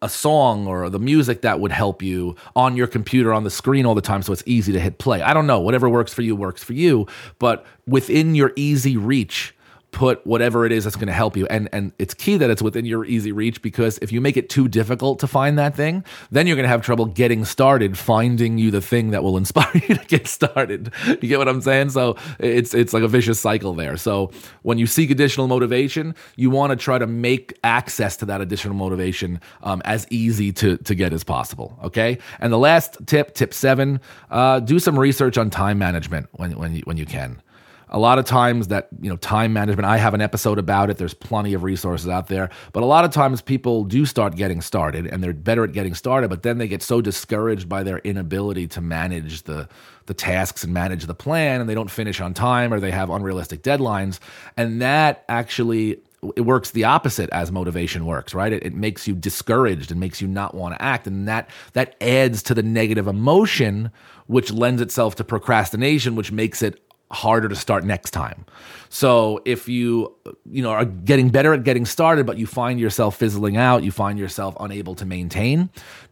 a 0.06 0.08
song 0.08 0.68
or 0.68 0.88
the 0.88 1.00
music 1.00 1.42
that 1.42 1.58
would 1.58 1.72
help 1.72 2.00
you 2.00 2.36
on 2.54 2.76
your 2.76 2.86
computer 2.86 3.32
on 3.32 3.42
the 3.42 3.50
screen 3.50 3.84
all 3.84 3.94
the 3.96 4.00
time 4.00 4.22
so 4.22 4.32
it's 4.32 4.44
easy 4.46 4.72
to 4.72 4.78
hit 4.78 4.98
play. 4.98 5.20
I 5.20 5.34
don't 5.34 5.48
know, 5.48 5.58
whatever 5.58 5.88
works 5.88 6.14
for 6.14 6.22
you 6.22 6.36
works 6.36 6.62
for 6.62 6.74
you, 6.74 7.08
but 7.40 7.66
within 7.88 8.36
your 8.36 8.52
easy 8.54 8.96
reach, 8.96 9.52
put 9.96 10.24
whatever 10.26 10.66
it 10.66 10.72
is 10.72 10.84
that's 10.84 10.94
going 10.94 11.06
to 11.06 11.12
help 11.14 11.38
you. 11.38 11.46
And 11.46 11.70
and 11.72 11.90
it's 11.98 12.12
key 12.12 12.36
that 12.36 12.50
it's 12.50 12.60
within 12.60 12.84
your 12.84 13.06
easy 13.06 13.32
reach 13.32 13.62
because 13.62 13.96
if 14.02 14.12
you 14.12 14.20
make 14.20 14.36
it 14.36 14.50
too 14.50 14.68
difficult 14.68 15.18
to 15.20 15.26
find 15.26 15.58
that 15.58 15.74
thing, 15.74 16.04
then 16.30 16.46
you're 16.46 16.54
going 16.54 16.64
to 16.64 16.68
have 16.68 16.82
trouble 16.82 17.06
getting 17.06 17.46
started 17.46 17.96
finding 17.96 18.58
you 18.58 18.70
the 18.70 18.82
thing 18.82 19.10
that 19.10 19.24
will 19.24 19.36
inspire 19.42 19.82
you 19.88 19.94
to 19.94 20.04
get 20.04 20.28
started. 20.28 20.92
You 21.06 21.16
get 21.16 21.38
what 21.38 21.48
I'm 21.48 21.62
saying? 21.62 21.90
So 21.90 22.16
it's 22.38 22.74
it's 22.74 22.92
like 22.92 23.02
a 23.02 23.08
vicious 23.08 23.40
cycle 23.40 23.72
there. 23.72 23.96
So 23.96 24.30
when 24.62 24.76
you 24.76 24.86
seek 24.86 25.10
additional 25.10 25.48
motivation, 25.48 26.14
you 26.36 26.50
want 26.50 26.70
to 26.70 26.76
try 26.76 26.98
to 26.98 27.06
make 27.06 27.58
access 27.64 28.18
to 28.18 28.26
that 28.26 28.42
additional 28.42 28.74
motivation 28.74 29.40
um, 29.62 29.80
as 29.86 30.06
easy 30.10 30.52
to 30.52 30.76
to 30.76 30.94
get 30.94 31.14
as 31.14 31.24
possible. 31.24 31.78
Okay. 31.82 32.18
And 32.38 32.52
the 32.52 32.58
last 32.58 32.98
tip, 33.06 33.32
tip 33.32 33.54
seven, 33.54 34.00
uh, 34.30 34.60
do 34.60 34.78
some 34.78 34.98
research 34.98 35.38
on 35.38 35.48
time 35.48 35.78
management 35.78 36.28
when 36.32 36.52
when 36.58 36.74
you, 36.74 36.82
when 36.84 36.98
you 36.98 37.06
can 37.06 37.40
a 37.88 37.98
lot 37.98 38.18
of 38.18 38.24
times 38.24 38.68
that 38.68 38.88
you 39.00 39.08
know 39.08 39.16
time 39.16 39.52
management 39.52 39.86
i 39.86 39.96
have 39.96 40.14
an 40.14 40.20
episode 40.20 40.58
about 40.58 40.90
it. 40.90 40.96
There's 40.96 41.14
plenty 41.14 41.54
of 41.54 41.62
resources 41.62 42.08
out 42.08 42.28
there. 42.28 42.50
But 42.72 42.82
a 42.82 42.86
lot 42.86 43.04
of 43.04 43.10
times 43.10 43.40
people 43.40 43.84
do 43.84 44.06
start 44.06 44.36
getting 44.36 44.60
started 44.60 45.06
and 45.06 45.22
they're 45.22 45.32
better 45.32 45.64
at 45.64 45.72
getting 45.72 45.94
started 45.94 46.28
but 46.28 46.42
then 46.42 46.58
they 46.58 46.68
get 46.68 46.82
so 46.82 47.00
discouraged 47.00 47.68
by 47.68 47.82
their 47.82 47.98
inability 47.98 48.66
to 48.68 48.80
manage 48.80 49.42
the 49.42 49.68
the 50.06 50.14
tasks 50.14 50.64
and 50.64 50.72
manage 50.72 51.06
the 51.06 51.14
plan 51.14 51.60
and 51.60 51.68
they 51.68 51.74
don't 51.74 51.90
finish 51.90 52.20
on 52.20 52.32
time 52.34 52.72
or 52.72 52.80
they 52.80 52.90
have 52.90 53.10
unrealistic 53.10 53.62
deadlines. 53.62 54.18
And 54.56 54.80
that 54.82 55.24
actually 55.28 56.00
it 56.34 56.40
works 56.40 56.70
the 56.72 56.84
opposite 56.84 57.30
as 57.30 57.52
motivation 57.52 58.06
works 58.06 58.34
right? 58.34 58.52
It, 58.52 58.64
it 58.64 58.74
makes 58.74 59.06
you 59.06 59.14
discouraged 59.14 59.90
and 59.90 60.00
makes 60.00 60.20
you 60.20 60.26
not 60.26 60.54
want 60.54 60.74
to 60.74 60.82
act. 60.82 61.06
And 61.06 61.28
that 61.28 61.50
that 61.74 61.94
adds 62.00 62.42
to 62.44 62.54
the 62.54 62.62
negative 62.62 63.06
emotion 63.06 63.90
which 64.26 64.52
lends 64.52 64.82
itself 64.82 65.14
to 65.16 65.24
procrastination 65.24 66.16
which 66.16 66.32
makes 66.32 66.62
it 66.62 66.80
harder 67.10 67.48
to 67.48 67.54
start 67.54 67.84
next 67.84 68.10
time. 68.10 68.44
So 68.88 69.40
if 69.44 69.68
you 69.68 70.14
you 70.50 70.62
know 70.62 70.70
are 70.70 70.84
getting 70.84 71.28
better 71.28 71.52
at 71.52 71.64
getting 71.64 71.84
started 71.84 72.26
but 72.26 72.38
you 72.38 72.46
find 72.46 72.80
yourself 72.80 73.16
fizzling 73.16 73.56
out, 73.56 73.84
you 73.84 73.92
find 73.92 74.18
yourself 74.18 74.56
unable 74.58 74.94
to 74.96 75.04
maintain, 75.04 75.70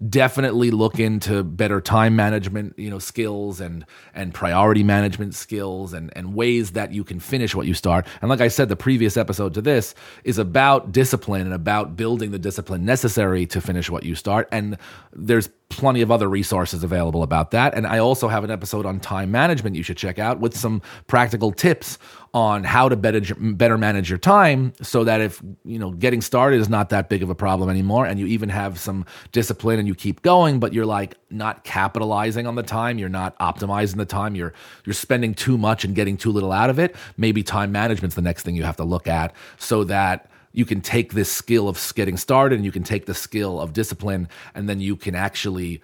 definitely 0.08 0.70
look 0.70 0.98
into 0.98 1.42
better 1.42 1.80
time 1.80 2.14
management, 2.14 2.78
you 2.78 2.90
know, 2.90 2.98
skills 2.98 3.60
and 3.60 3.84
and 4.14 4.34
priority 4.34 4.82
management 4.82 5.34
skills 5.34 5.92
and 5.92 6.12
and 6.16 6.34
ways 6.34 6.72
that 6.72 6.92
you 6.92 7.04
can 7.04 7.18
finish 7.18 7.54
what 7.54 7.66
you 7.66 7.74
start. 7.74 8.06
And 8.20 8.28
like 8.28 8.40
I 8.40 8.48
said 8.48 8.68
the 8.68 8.76
previous 8.76 9.16
episode 9.16 9.54
to 9.54 9.62
this 9.62 9.94
is 10.22 10.38
about 10.38 10.92
discipline 10.92 11.42
and 11.42 11.54
about 11.54 11.96
building 11.96 12.30
the 12.30 12.38
discipline 12.38 12.84
necessary 12.84 13.46
to 13.46 13.60
finish 13.60 13.90
what 13.90 14.04
you 14.04 14.14
start 14.14 14.48
and 14.52 14.78
there's 15.12 15.48
plenty 15.74 16.00
of 16.00 16.10
other 16.10 16.28
resources 16.28 16.82
available 16.82 17.22
about 17.22 17.50
that. 17.50 17.74
And 17.74 17.86
I 17.86 17.98
also 17.98 18.28
have 18.28 18.44
an 18.44 18.50
episode 18.50 18.86
on 18.86 19.00
time 19.00 19.30
management 19.30 19.76
you 19.76 19.82
should 19.82 19.96
check 19.96 20.18
out 20.18 20.40
with 20.40 20.56
some 20.56 20.82
practical 21.06 21.52
tips 21.52 21.98
on 22.34 22.64
how 22.64 22.88
to 22.88 22.96
better 22.96 23.20
better 23.36 23.78
manage 23.78 24.10
your 24.10 24.18
time 24.18 24.72
so 24.82 25.04
that 25.04 25.20
if 25.20 25.40
you 25.64 25.78
know 25.78 25.92
getting 25.92 26.20
started 26.20 26.60
is 26.60 26.68
not 26.68 26.88
that 26.88 27.08
big 27.08 27.22
of 27.22 27.30
a 27.30 27.34
problem 27.34 27.70
anymore 27.70 28.04
and 28.06 28.18
you 28.18 28.26
even 28.26 28.48
have 28.48 28.78
some 28.78 29.06
discipline 29.30 29.78
and 29.78 29.86
you 29.86 29.94
keep 29.94 30.20
going 30.22 30.58
but 30.58 30.72
you're 30.72 30.84
like 30.84 31.16
not 31.30 31.62
capitalizing 31.62 32.44
on 32.48 32.56
the 32.56 32.62
time 32.62 32.98
you're 32.98 33.08
not 33.08 33.38
optimizing 33.38 33.96
the 33.96 34.04
time 34.04 34.34
you're 34.34 34.52
you're 34.84 34.94
spending 34.94 35.32
too 35.32 35.56
much 35.56 35.84
and 35.84 35.94
getting 35.94 36.16
too 36.16 36.32
little 36.32 36.50
out 36.50 36.70
of 36.70 36.78
it 36.80 36.96
maybe 37.16 37.40
time 37.40 37.70
management's 37.70 38.16
the 38.16 38.22
next 38.22 38.42
thing 38.42 38.56
you 38.56 38.64
have 38.64 38.76
to 38.76 38.84
look 38.84 39.06
at 39.06 39.32
so 39.56 39.84
that 39.84 40.28
you 40.54 40.64
can 40.64 40.80
take 40.80 41.12
this 41.12 41.30
skill 41.30 41.68
of 41.68 41.92
getting 41.94 42.16
started 42.16 42.56
and 42.56 42.64
you 42.64 42.72
can 42.72 42.84
take 42.84 43.04
the 43.06 43.12
skill 43.12 43.60
of 43.60 43.72
discipline 43.72 44.28
and 44.54 44.68
then 44.68 44.80
you 44.80 44.96
can 44.96 45.14
actually 45.14 45.82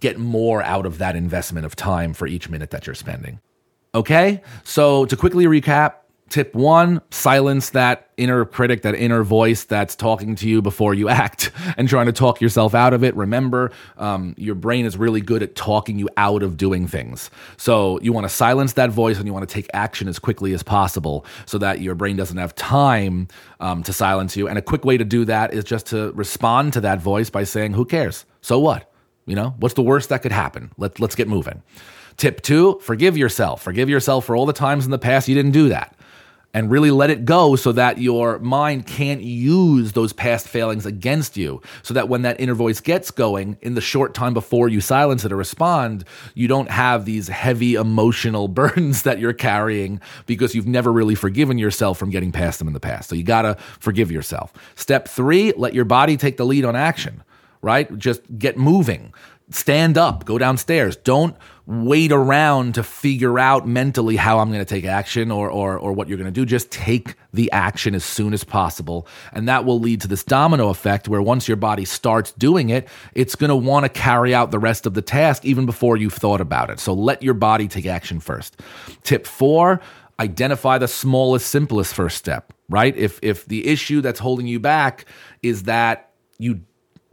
get 0.00 0.16
more 0.18 0.62
out 0.62 0.86
of 0.86 0.98
that 0.98 1.16
investment 1.16 1.66
of 1.66 1.76
time 1.76 2.14
for 2.14 2.26
each 2.26 2.48
minute 2.48 2.70
that 2.70 2.86
you're 2.86 2.94
spending. 2.94 3.40
Okay, 3.94 4.42
so 4.62 5.06
to 5.06 5.16
quickly 5.16 5.46
recap, 5.46 5.94
tip 6.28 6.54
one 6.54 7.00
silence 7.10 7.70
that 7.70 8.10
inner 8.16 8.44
critic 8.44 8.82
that 8.82 8.94
inner 8.94 9.22
voice 9.22 9.64
that's 9.64 9.94
talking 9.94 10.34
to 10.34 10.48
you 10.48 10.60
before 10.60 10.94
you 10.94 11.08
act 11.24 11.50
and 11.76 11.88
trying 11.88 12.06
to 12.06 12.12
talk 12.12 12.40
yourself 12.40 12.74
out 12.74 12.92
of 12.92 13.04
it. 13.04 13.14
Remember 13.14 13.70
um, 13.98 14.34
your 14.36 14.54
brain 14.54 14.84
is 14.84 14.96
really 14.96 15.20
good 15.20 15.42
at 15.42 15.54
talking 15.54 15.98
you 15.98 16.08
out 16.16 16.42
of 16.42 16.56
doing 16.56 16.86
things. 16.86 17.30
So 17.56 18.00
you 18.00 18.12
want 18.12 18.24
to 18.24 18.28
silence 18.28 18.74
that 18.74 18.90
voice 18.90 19.18
and 19.18 19.26
you 19.26 19.32
want 19.32 19.48
to 19.48 19.52
take 19.52 19.68
action 19.72 20.08
as 20.08 20.18
quickly 20.18 20.52
as 20.52 20.62
possible 20.62 21.24
so 21.44 21.58
that 21.58 21.80
your 21.80 21.94
brain 21.94 22.16
doesn't 22.16 22.38
have 22.38 22.54
time 22.54 23.28
um, 23.60 23.82
to 23.84 23.92
silence 23.92 24.36
you. 24.36 24.48
And 24.48 24.58
a 24.58 24.62
quick 24.62 24.84
way 24.84 24.96
to 24.96 25.04
do 25.04 25.24
that 25.26 25.54
is 25.54 25.64
just 25.64 25.86
to 25.86 26.12
respond 26.12 26.72
to 26.74 26.80
that 26.80 27.00
voice 27.00 27.30
by 27.30 27.44
saying 27.44 27.74
who 27.74 27.84
cares? 27.84 28.24
So 28.40 28.58
what? 28.58 28.90
You 29.26 29.34
know 29.34 29.54
what's 29.58 29.74
the 29.74 29.82
worst 29.82 30.08
that 30.08 30.22
could 30.22 30.32
happen? 30.32 30.70
Let, 30.78 31.00
let's 31.00 31.14
get 31.14 31.28
moving. 31.28 31.62
Tip 32.16 32.40
two, 32.40 32.78
forgive 32.80 33.16
yourself. 33.16 33.62
Forgive 33.62 33.90
yourself 33.90 34.24
for 34.24 34.34
all 34.36 34.46
the 34.46 34.52
times 34.52 34.86
in 34.86 34.90
the 34.90 34.98
past 34.98 35.28
you 35.28 35.34
didn't 35.34 35.50
do 35.50 35.68
that. 35.68 35.95
And 36.56 36.70
really 36.70 36.90
let 36.90 37.10
it 37.10 37.26
go 37.26 37.54
so 37.54 37.70
that 37.72 37.98
your 37.98 38.38
mind 38.38 38.86
can't 38.86 39.20
use 39.20 39.92
those 39.92 40.14
past 40.14 40.48
failings 40.48 40.86
against 40.86 41.36
you. 41.36 41.60
So 41.82 41.92
that 41.92 42.08
when 42.08 42.22
that 42.22 42.40
inner 42.40 42.54
voice 42.54 42.80
gets 42.80 43.10
going 43.10 43.58
in 43.60 43.74
the 43.74 43.82
short 43.82 44.14
time 44.14 44.32
before 44.32 44.70
you 44.70 44.80
silence 44.80 45.22
it 45.26 45.32
or 45.32 45.36
respond, 45.36 46.04
you 46.32 46.48
don't 46.48 46.70
have 46.70 47.04
these 47.04 47.28
heavy 47.28 47.74
emotional 47.74 48.48
burdens 48.56 49.02
that 49.02 49.18
you're 49.18 49.34
carrying 49.34 50.00
because 50.24 50.54
you've 50.54 50.66
never 50.66 50.90
really 50.90 51.14
forgiven 51.14 51.58
yourself 51.58 51.98
from 51.98 52.08
getting 52.08 52.32
past 52.32 52.58
them 52.58 52.68
in 52.68 52.72
the 52.74 52.80
past. 52.80 53.10
So 53.10 53.16
you 53.16 53.22
gotta 53.22 53.58
forgive 53.78 54.10
yourself. 54.10 54.54
Step 54.76 55.08
three, 55.08 55.52
let 55.58 55.74
your 55.74 55.84
body 55.84 56.16
take 56.16 56.38
the 56.38 56.46
lead 56.46 56.64
on 56.64 56.74
action, 56.74 57.22
right? 57.60 57.98
Just 57.98 58.22
get 58.38 58.56
moving 58.56 59.12
stand 59.50 59.96
up, 59.96 60.24
go 60.24 60.38
downstairs. 60.38 60.96
Don't 60.96 61.36
wait 61.66 62.12
around 62.12 62.74
to 62.76 62.82
figure 62.82 63.38
out 63.38 63.66
mentally 63.66 64.16
how 64.16 64.38
I'm 64.38 64.48
going 64.50 64.64
to 64.64 64.64
take 64.64 64.84
action 64.84 65.30
or, 65.30 65.50
or, 65.50 65.76
or 65.76 65.92
what 65.92 66.08
you're 66.08 66.18
going 66.18 66.32
to 66.32 66.40
do. 66.40 66.46
Just 66.46 66.70
take 66.70 67.16
the 67.32 67.50
action 67.50 67.94
as 67.94 68.04
soon 68.04 68.32
as 68.32 68.44
possible. 68.44 69.06
And 69.32 69.48
that 69.48 69.64
will 69.64 69.80
lead 69.80 70.00
to 70.02 70.08
this 70.08 70.22
domino 70.22 70.68
effect 70.68 71.08
where 71.08 71.22
once 71.22 71.48
your 71.48 71.56
body 71.56 71.84
starts 71.84 72.32
doing 72.32 72.70
it, 72.70 72.88
it's 73.14 73.34
going 73.34 73.50
to 73.50 73.56
want 73.56 73.84
to 73.84 73.88
carry 73.88 74.34
out 74.34 74.52
the 74.52 74.58
rest 74.58 74.86
of 74.86 74.94
the 74.94 75.02
task 75.02 75.44
even 75.44 75.66
before 75.66 75.96
you've 75.96 76.14
thought 76.14 76.40
about 76.40 76.70
it. 76.70 76.78
So 76.78 76.92
let 76.92 77.22
your 77.22 77.34
body 77.34 77.66
take 77.66 77.86
action 77.86 78.20
first. 78.20 78.60
Tip 79.02 79.26
four, 79.26 79.80
identify 80.20 80.78
the 80.78 80.88
smallest, 80.88 81.48
simplest 81.48 81.94
first 81.94 82.16
step, 82.16 82.52
right? 82.68 82.96
If, 82.96 83.18
if 83.22 83.44
the 83.46 83.66
issue 83.66 84.00
that's 84.00 84.20
holding 84.20 84.46
you 84.46 84.60
back 84.60 85.04
is 85.42 85.64
that 85.64 86.10
you 86.38 86.60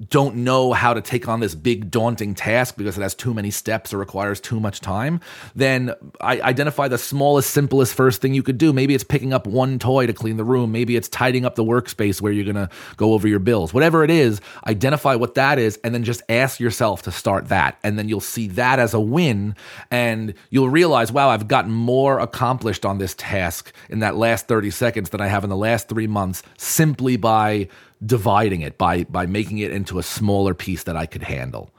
don't 0.10 0.38
know 0.38 0.74
how 0.74 0.94
to 0.94 1.02
take 1.02 1.28
on 1.28 1.40
this 1.40 1.56
big 1.56 1.92
daunting 1.92 2.36
task 2.36 2.78
because 2.78 2.98
it 2.98 3.02
has 3.02 3.16
too 3.16 3.34
many 3.34 3.52
steps 3.52 3.94
or 3.94 3.98
requires 3.98 4.40
too 4.40 4.60
much 4.60 4.82
time, 4.82 5.20
then 5.56 5.94
I 6.22 6.42
identify 6.42 6.88
the 6.88 6.98
smallest, 6.98 7.52
simplest 7.52 7.94
first 7.94 8.22
thing 8.22 8.34
you 8.34 8.44
could 8.44 8.58
do. 8.58 8.74
Maybe 8.74 8.96
it's 8.96 9.04
picking 9.04 9.34
up 9.34 9.48
one 9.48 9.80
toy 9.80 10.08
to 10.08 10.14
clean 10.14 10.38
the 10.38 10.44
room. 10.44 10.72
Maybe 10.72 10.96
it's 10.96 11.10
tidying 11.10 11.46
up 11.46 11.56
the 11.56 11.64
workspace 11.64 12.22
where 12.22 12.32
you're 12.32 12.52
going 12.52 12.68
to 12.68 12.70
go 12.98 13.14
over 13.14 13.28
your 13.28 13.40
bills. 13.40 13.74
Whatever 13.74 14.04
it 14.04 14.12
is, 14.12 14.42
identify 14.68 15.16
what 15.16 15.36
that 15.36 15.60
is 15.60 15.80
and 15.84 15.94
then 15.94 16.04
just 16.04 16.22
ask 16.30 16.60
yourself 16.60 17.04
to 17.04 17.12
start 17.12 17.50
that. 17.50 17.78
And 17.84 17.98
then 17.98 18.10
you'll 18.10 18.20
see 18.20 18.48
that 18.50 18.80
as 18.80 18.94
a 18.94 19.00
win 19.00 19.56
and 19.92 20.34
you'll 20.50 20.70
realize, 20.70 21.12
wow, 21.12 21.30
I've 21.30 21.48
gotten 21.48 21.72
more 21.72 22.20
accomplished 22.20 22.86
on 22.86 22.98
this 22.98 23.16
task 23.18 23.74
in 23.90 24.00
that 24.00 24.16
last 24.16 24.48
30 24.48 24.72
seconds 24.72 25.10
than 25.10 25.22
I 25.22 25.28
have 25.28 25.44
in 25.44 25.50
the 25.50 25.58
last 25.58 25.90
three 25.90 26.08
months 26.08 26.44
simply 26.58 27.18
by 27.18 27.70
dividing 28.06 28.62
it 28.62 28.78
by 28.78 29.04
by 29.06 29.26
making 29.26 29.60
it 29.60 29.72
into 29.72 30.00
a 30.00 30.04
smaller 30.04 30.54
piece 30.54 30.84
that 30.84 30.98
I 30.98 31.06
could 31.06 31.24
handle. 31.24 31.72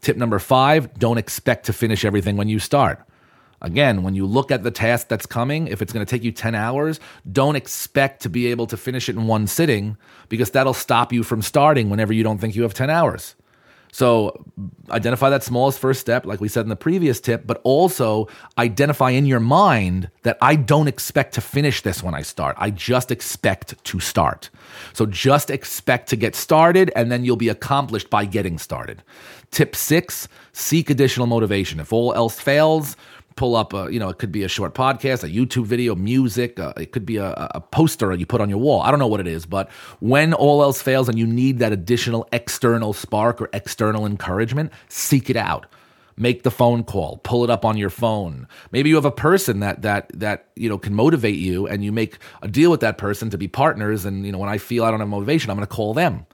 Tip 0.00 0.16
number 0.16 0.40
5, 0.40 0.98
don't 0.98 1.18
expect 1.18 1.66
to 1.66 1.72
finish 1.72 2.04
everything 2.04 2.36
when 2.36 2.48
you 2.48 2.58
start. 2.58 3.06
Again, 3.60 4.02
when 4.02 4.16
you 4.16 4.26
look 4.26 4.50
at 4.50 4.64
the 4.64 4.72
task 4.72 5.06
that's 5.06 5.26
coming, 5.26 5.68
if 5.68 5.80
it's 5.80 5.92
going 5.92 6.04
to 6.04 6.10
take 6.10 6.24
you 6.24 6.32
10 6.32 6.56
hours, 6.56 6.98
don't 7.30 7.54
expect 7.54 8.20
to 8.22 8.28
be 8.28 8.48
able 8.48 8.66
to 8.66 8.76
finish 8.76 9.08
it 9.08 9.14
in 9.14 9.28
one 9.28 9.46
sitting 9.46 9.96
because 10.28 10.50
that'll 10.50 10.74
stop 10.74 11.12
you 11.12 11.22
from 11.22 11.40
starting 11.40 11.88
whenever 11.88 12.12
you 12.12 12.24
don't 12.24 12.38
think 12.38 12.56
you 12.56 12.62
have 12.62 12.74
10 12.74 12.90
hours. 12.90 13.36
So 13.94 14.42
identify 14.90 15.28
that 15.28 15.42
smallest 15.42 15.78
first 15.78 16.00
step, 16.00 16.24
like 16.24 16.40
we 16.40 16.48
said 16.48 16.62
in 16.62 16.70
the 16.70 16.76
previous 16.76 17.20
tip, 17.20 17.46
but 17.46 17.60
also 17.62 18.26
identify 18.56 19.10
in 19.10 19.26
your 19.26 19.38
mind 19.38 20.10
that 20.22 20.38
I 20.40 20.56
don't 20.56 20.88
expect 20.88 21.34
to 21.34 21.42
finish 21.42 21.82
this 21.82 22.02
when 22.02 22.14
I 22.14 22.22
start. 22.22 22.56
I 22.58 22.70
just 22.70 23.10
expect 23.10 23.84
to 23.84 24.00
start. 24.00 24.48
So 24.94 25.04
just 25.04 25.50
expect 25.50 26.08
to 26.08 26.16
get 26.16 26.34
started, 26.34 26.90
and 26.96 27.12
then 27.12 27.22
you'll 27.22 27.36
be 27.36 27.50
accomplished 27.50 28.08
by 28.08 28.24
getting 28.24 28.58
started. 28.58 29.02
Tip 29.50 29.76
six 29.76 30.26
seek 30.54 30.88
additional 30.88 31.26
motivation. 31.26 31.78
If 31.78 31.92
all 31.92 32.14
else 32.14 32.40
fails, 32.40 32.96
pull 33.36 33.56
up 33.56 33.72
a, 33.72 33.92
you 33.92 33.98
know, 33.98 34.08
it 34.08 34.18
could 34.18 34.32
be 34.32 34.42
a 34.42 34.48
short 34.48 34.74
podcast, 34.74 35.24
a 35.24 35.28
YouTube 35.28 35.66
video, 35.66 35.94
music, 35.94 36.58
uh, 36.58 36.72
it 36.76 36.92
could 36.92 37.06
be 37.06 37.16
a, 37.16 37.32
a 37.54 37.60
poster 37.60 38.12
you 38.14 38.26
put 38.26 38.40
on 38.40 38.48
your 38.48 38.58
wall. 38.58 38.82
I 38.82 38.90
don't 38.90 39.00
know 39.00 39.06
what 39.06 39.20
it 39.20 39.26
is, 39.26 39.46
but 39.46 39.70
when 40.00 40.34
all 40.34 40.62
else 40.62 40.82
fails 40.82 41.08
and 41.08 41.18
you 41.18 41.26
need 41.26 41.58
that 41.60 41.72
additional 41.72 42.28
external 42.32 42.92
spark 42.92 43.40
or 43.40 43.48
external 43.52 44.06
encouragement, 44.06 44.72
seek 44.88 45.30
it 45.30 45.36
out. 45.36 45.66
Make 46.16 46.42
the 46.42 46.50
phone 46.50 46.84
call 46.84 47.18
pull 47.24 47.42
it 47.42 47.48
up 47.48 47.64
on 47.64 47.78
your 47.78 47.88
phone. 47.88 48.46
Maybe 48.70 48.90
you 48.90 48.96
have 48.96 49.06
a 49.06 49.10
person 49.10 49.60
that 49.60 49.82
that 49.82 50.10
that 50.14 50.48
you 50.56 50.68
know 50.68 50.76
can 50.76 50.94
motivate 50.94 51.36
you 51.36 51.66
and 51.66 51.82
you 51.82 51.90
make 51.90 52.18
a 52.42 52.48
deal 52.48 52.70
with 52.70 52.80
that 52.80 52.98
person 52.98 53.30
to 53.30 53.38
be 53.38 53.48
partners 53.48 54.04
and 54.04 54.26
you 54.26 54.30
know 54.30 54.38
when 54.38 54.50
i 54.50 54.58
feel 54.58 54.84
i 54.84 54.90
don't 54.90 55.00
have 55.00 55.08
motivation 55.08 55.50
i'm 55.50 55.56
going 55.56 55.66
to 55.66 55.74
call 55.74 55.94
them 55.94 56.26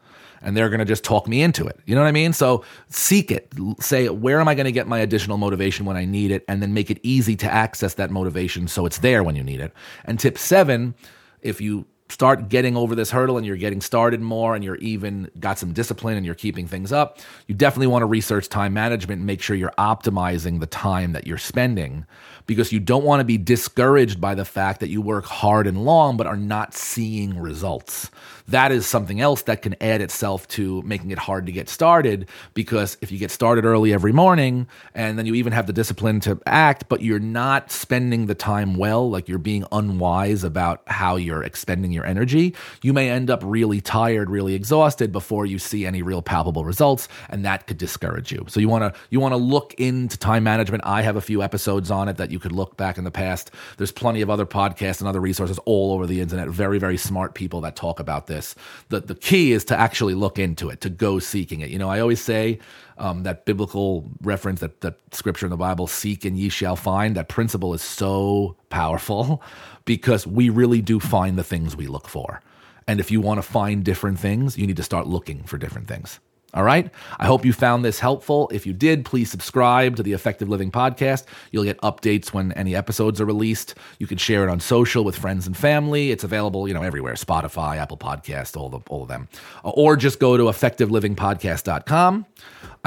and 0.42 0.57
they're 0.57 0.68
going 0.68 0.79
to 0.81 0.85
just 0.85 1.05
talk 1.05 1.29
me 1.29 1.42
into 1.42 1.66
it. 1.66 1.79
You 1.87 1.94
know 1.94 2.01
what 2.01 2.09
I 2.09 2.12
mean? 2.12 2.33
So 2.33 2.64
seek 2.88 3.31
it. 3.31 3.53
Say, 3.81 4.09
where 4.09 4.40
am 4.40 4.48
I 4.48 4.55
going 4.55 4.66
to 4.66 4.72
get 4.72 4.87
my 4.87 4.98
additional 4.98 5.38
motivation 5.38 5.87
when 5.87 5.96
I 5.96 6.05
need 6.05 6.31
it? 6.31 6.44
And 6.48 6.62
then 6.62 6.74
make 6.74 6.90
it 6.90 6.98
easy 7.03 7.37
to 7.37 7.53
access 7.53 7.94
that 7.94 8.11
motivation 8.11 8.68
so 8.68 8.87
it's 8.87 8.98
there 8.98 9.22
when 9.22 9.37
you 9.37 9.44
need 9.44 9.61
it. 9.61 9.72
And 10.05 10.18
tip 10.18 10.38
seven, 10.38 10.94
if 11.42 11.61
you 11.61 11.87
start 12.11 12.49
getting 12.49 12.77
over 12.77 12.94
this 12.94 13.11
hurdle 13.11 13.37
and 13.37 13.47
you're 13.47 13.57
getting 13.57 13.81
started 13.81 14.21
more 14.21 14.55
and 14.55 14.64
you're 14.64 14.77
even 14.77 15.31
got 15.38 15.59
some 15.59 15.73
discipline 15.73 16.16
and 16.16 16.25
you're 16.25 16.35
keeping 16.35 16.66
things 16.66 16.92
up, 16.92 17.18
you 17.47 17.55
definitely 17.55 17.87
want 17.87 18.03
to 18.03 18.07
research 18.07 18.49
time 18.49 18.73
management 18.73 19.18
and 19.18 19.27
make 19.27 19.42
sure 19.42 19.55
you're 19.55 19.73
optimizing 19.79 20.61
the 20.61 20.66
time 20.66 21.12
that 21.12 21.27
you're 21.27 21.38
spending 21.38 22.07
because 22.47 22.73
you 22.73 22.81
don't 22.81 23.05
want 23.05 23.21
to 23.21 23.25
be 23.25 23.37
discouraged 23.37 24.21
by 24.21 24.35
the 24.35 24.44
fact 24.44 24.81
that 24.81 24.88
you 24.88 25.03
work 25.03 25.27
hard 25.27 25.66
and 25.66 25.85
long 25.85 26.16
but 26.16 26.27
are 26.27 26.37
not 26.37 26.75
seeing 26.75 27.38
results. 27.38 28.11
That 28.49 28.73
is 28.73 28.87
something 28.87 29.21
else 29.21 29.42
that 29.42 29.61
can 29.61 29.77
add 29.83 30.01
itself 30.01 30.49
to 30.49 30.81
making 30.83 31.11
it 31.11 31.18
hard 31.18 31.44
to 31.47 31.53
get 31.53 31.68
started 31.68 32.27
because 32.55 32.97
if 33.03 33.12
you 33.12 33.18
get 33.18 33.31
started 33.31 33.66
early 33.66 33.92
every 33.92 34.12
morning 34.12 34.66
and 34.94 35.18
then 35.18 35.27
you 35.27 35.35
even 35.35 35.53
have 35.53 35.66
the 35.66 35.73
discipline 35.75 36.21
to 36.21 36.40
act, 36.47 36.88
but 36.88 37.03
you're 37.03 37.18
not 37.18 37.71
spending 37.71 38.25
the 38.25 38.35
time 38.35 38.77
well, 38.77 39.11
like 39.11 39.29
you're 39.29 39.37
being 39.37 39.66
unwise 39.71 40.44
about 40.44 40.83
how 40.87 41.16
you're 41.16 41.42
expending 41.42 41.92
your 41.92 41.97
energy, 42.04 42.54
you 42.82 42.92
may 42.92 43.11
end 43.11 43.30
up 43.30 43.40
really 43.44 43.80
tired, 43.80 44.30
really 44.30 44.54
exhausted 44.54 45.12
before 45.12 45.46
you 45.46 45.58
see 45.58 45.87
any 45.87 46.02
real 46.02 46.22
palpable 46.22 46.64
results, 46.64 47.08
and 47.28 47.44
that 47.44 47.66
could 47.66 47.78
discourage 47.78 48.32
you. 48.32 48.44
So 48.48 48.61
you 48.61 48.68
want 48.68 48.94
to 48.94 49.00
you 49.11 49.20
want 49.20 49.32
to 49.32 49.37
look 49.37 49.74
into 49.74 50.18
time 50.18 50.44
management. 50.44 50.84
I 50.87 51.02
have 51.02 51.16
a 51.16 51.20
few 51.20 51.42
episodes 51.42 51.90
on 51.90 52.08
it 52.08 52.16
that 52.16 52.30
you 52.30 52.38
could 52.38 52.52
look 52.52 52.76
back 52.76 52.98
in 52.98 53.04
the 53.04 53.11
past. 53.11 53.50
There's 53.76 53.92
plenty 53.92 54.20
of 54.20 54.30
other 54.30 54.46
podcasts 54.46 55.00
and 55.00 55.08
other 55.08 55.20
resources 55.20 55.58
all 55.64 55.92
over 55.92 56.06
the 56.06 56.20
internet. 56.20 56.48
Very 56.48 56.78
very 56.78 56.96
smart 56.96 57.34
people 57.34 57.61
that 57.62 57.76
talk 57.76 58.00
about 58.00 58.26
this. 58.26 58.54
The, 58.88 59.00
the 59.00 59.14
key 59.14 59.52
is 59.52 59.64
to 59.66 59.78
actually 59.78 60.14
look 60.14 60.38
into 60.38 60.68
it, 60.68 60.80
to 60.82 60.90
go 60.90 61.18
seeking 61.18 61.61
it. 61.61 61.70
You 61.70 61.78
know, 61.78 61.88
I 61.88 62.00
always 62.00 62.20
say, 62.20 62.58
um, 62.98 63.22
that 63.22 63.44
biblical 63.44 64.11
reference, 64.22 64.61
that, 64.61 64.80
that 64.80 64.98
scripture 65.12 65.46
in 65.46 65.50
the 65.50 65.56
Bible, 65.56 65.87
seek 65.87 66.24
and 66.24 66.37
ye 66.37 66.48
shall 66.48 66.76
find, 66.76 67.16
that 67.16 67.28
principle 67.28 67.74
is 67.74 67.82
so 67.82 68.56
powerful 68.70 69.42
because 69.84 70.26
we 70.26 70.50
really 70.50 70.80
do 70.80 71.00
find 71.00 71.38
the 71.38 71.44
things 71.44 71.76
we 71.76 71.87
look 71.87 72.08
for. 72.08 72.42
And 72.87 73.00
if 73.00 73.11
you 73.11 73.20
want 73.20 73.38
to 73.38 73.42
find 73.42 73.84
different 73.84 74.18
things, 74.18 74.56
you 74.56 74.66
need 74.66 74.76
to 74.76 74.82
start 74.82 75.06
looking 75.06 75.44
for 75.44 75.58
different 75.58 75.88
things. 75.88 76.20
All 76.54 76.62
right. 76.62 76.90
I 77.18 77.26
hope 77.26 77.44
you 77.44 77.52
found 77.52 77.84
this 77.84 78.00
helpful. 78.00 78.50
If 78.50 78.66
you 78.66 78.72
did, 78.72 79.04
please 79.04 79.30
subscribe 79.30 79.96
to 79.96 80.02
the 80.02 80.14
Effective 80.14 80.48
Living 80.48 80.70
Podcast. 80.70 81.24
You'll 81.50 81.64
get 81.64 81.78
updates 81.82 82.28
when 82.28 82.52
any 82.52 82.74
episodes 82.74 83.20
are 83.20 83.26
released. 83.26 83.74
You 83.98 84.06
can 84.06 84.16
share 84.16 84.44
it 84.44 84.48
on 84.48 84.58
social 84.58 85.04
with 85.04 85.14
friends 85.14 85.46
and 85.46 85.54
family. 85.54 86.11
It's 86.11 86.24
available, 86.24 86.66
you 86.66 86.72
know, 86.72 86.82
everywhere 86.82 87.14
Spotify, 87.14 87.76
Apple 87.76 87.98
Podcast, 87.98 88.56
all, 88.56 88.70
the, 88.70 88.80
all 88.88 89.02
of 89.02 89.08
them. 89.08 89.28
Or 89.62 89.94
just 89.94 90.20
go 90.20 90.38
to 90.38 90.44
effectivelivingpodcast.com. 90.44 92.24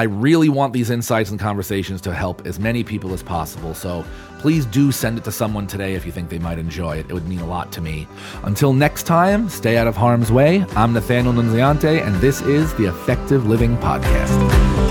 I 0.02 0.06
really 0.06 0.50
want 0.50 0.74
these 0.74 0.90
insights 0.90 1.30
and 1.30 1.40
conversations 1.40 2.02
to 2.02 2.12
help 2.12 2.48
as 2.48 2.60
many 2.60 2.84
people 2.84 3.14
as 3.14 3.22
possible. 3.22 3.76
So 3.76 4.04
please 4.40 4.66
do 4.66 4.92
send 4.92 5.20
it 5.20 5.24
to 5.26 5.32
someone 5.32 5.68
today 5.68 5.94
if 5.94 6.08
you 6.08 6.12
think 6.12 6.30
they 6.30 6.40
might 6.40 6.58
enjoy 6.58 6.98
it. 6.98 7.06
It 7.08 7.14
would 7.14 7.28
mean 7.28 7.40
a 7.42 7.46
lot 7.46 7.72
to 7.74 7.82
me. 7.82 8.08
Until 8.42 8.74
next 8.74 9.04
time, 9.04 9.48
stay 9.48 9.78
out 9.78 9.86
of 9.86 9.96
harm's 9.96 10.32
way. 10.32 10.66
I'm 10.76 10.94
Nathaniel 10.94 11.34
Nunziante, 11.34 12.04
and 12.04 12.16
this 12.16 12.42
is 12.42 12.74
the 12.78 12.86
Effective 12.86 13.46
Living 13.46 13.78
Podcast. 13.78 14.91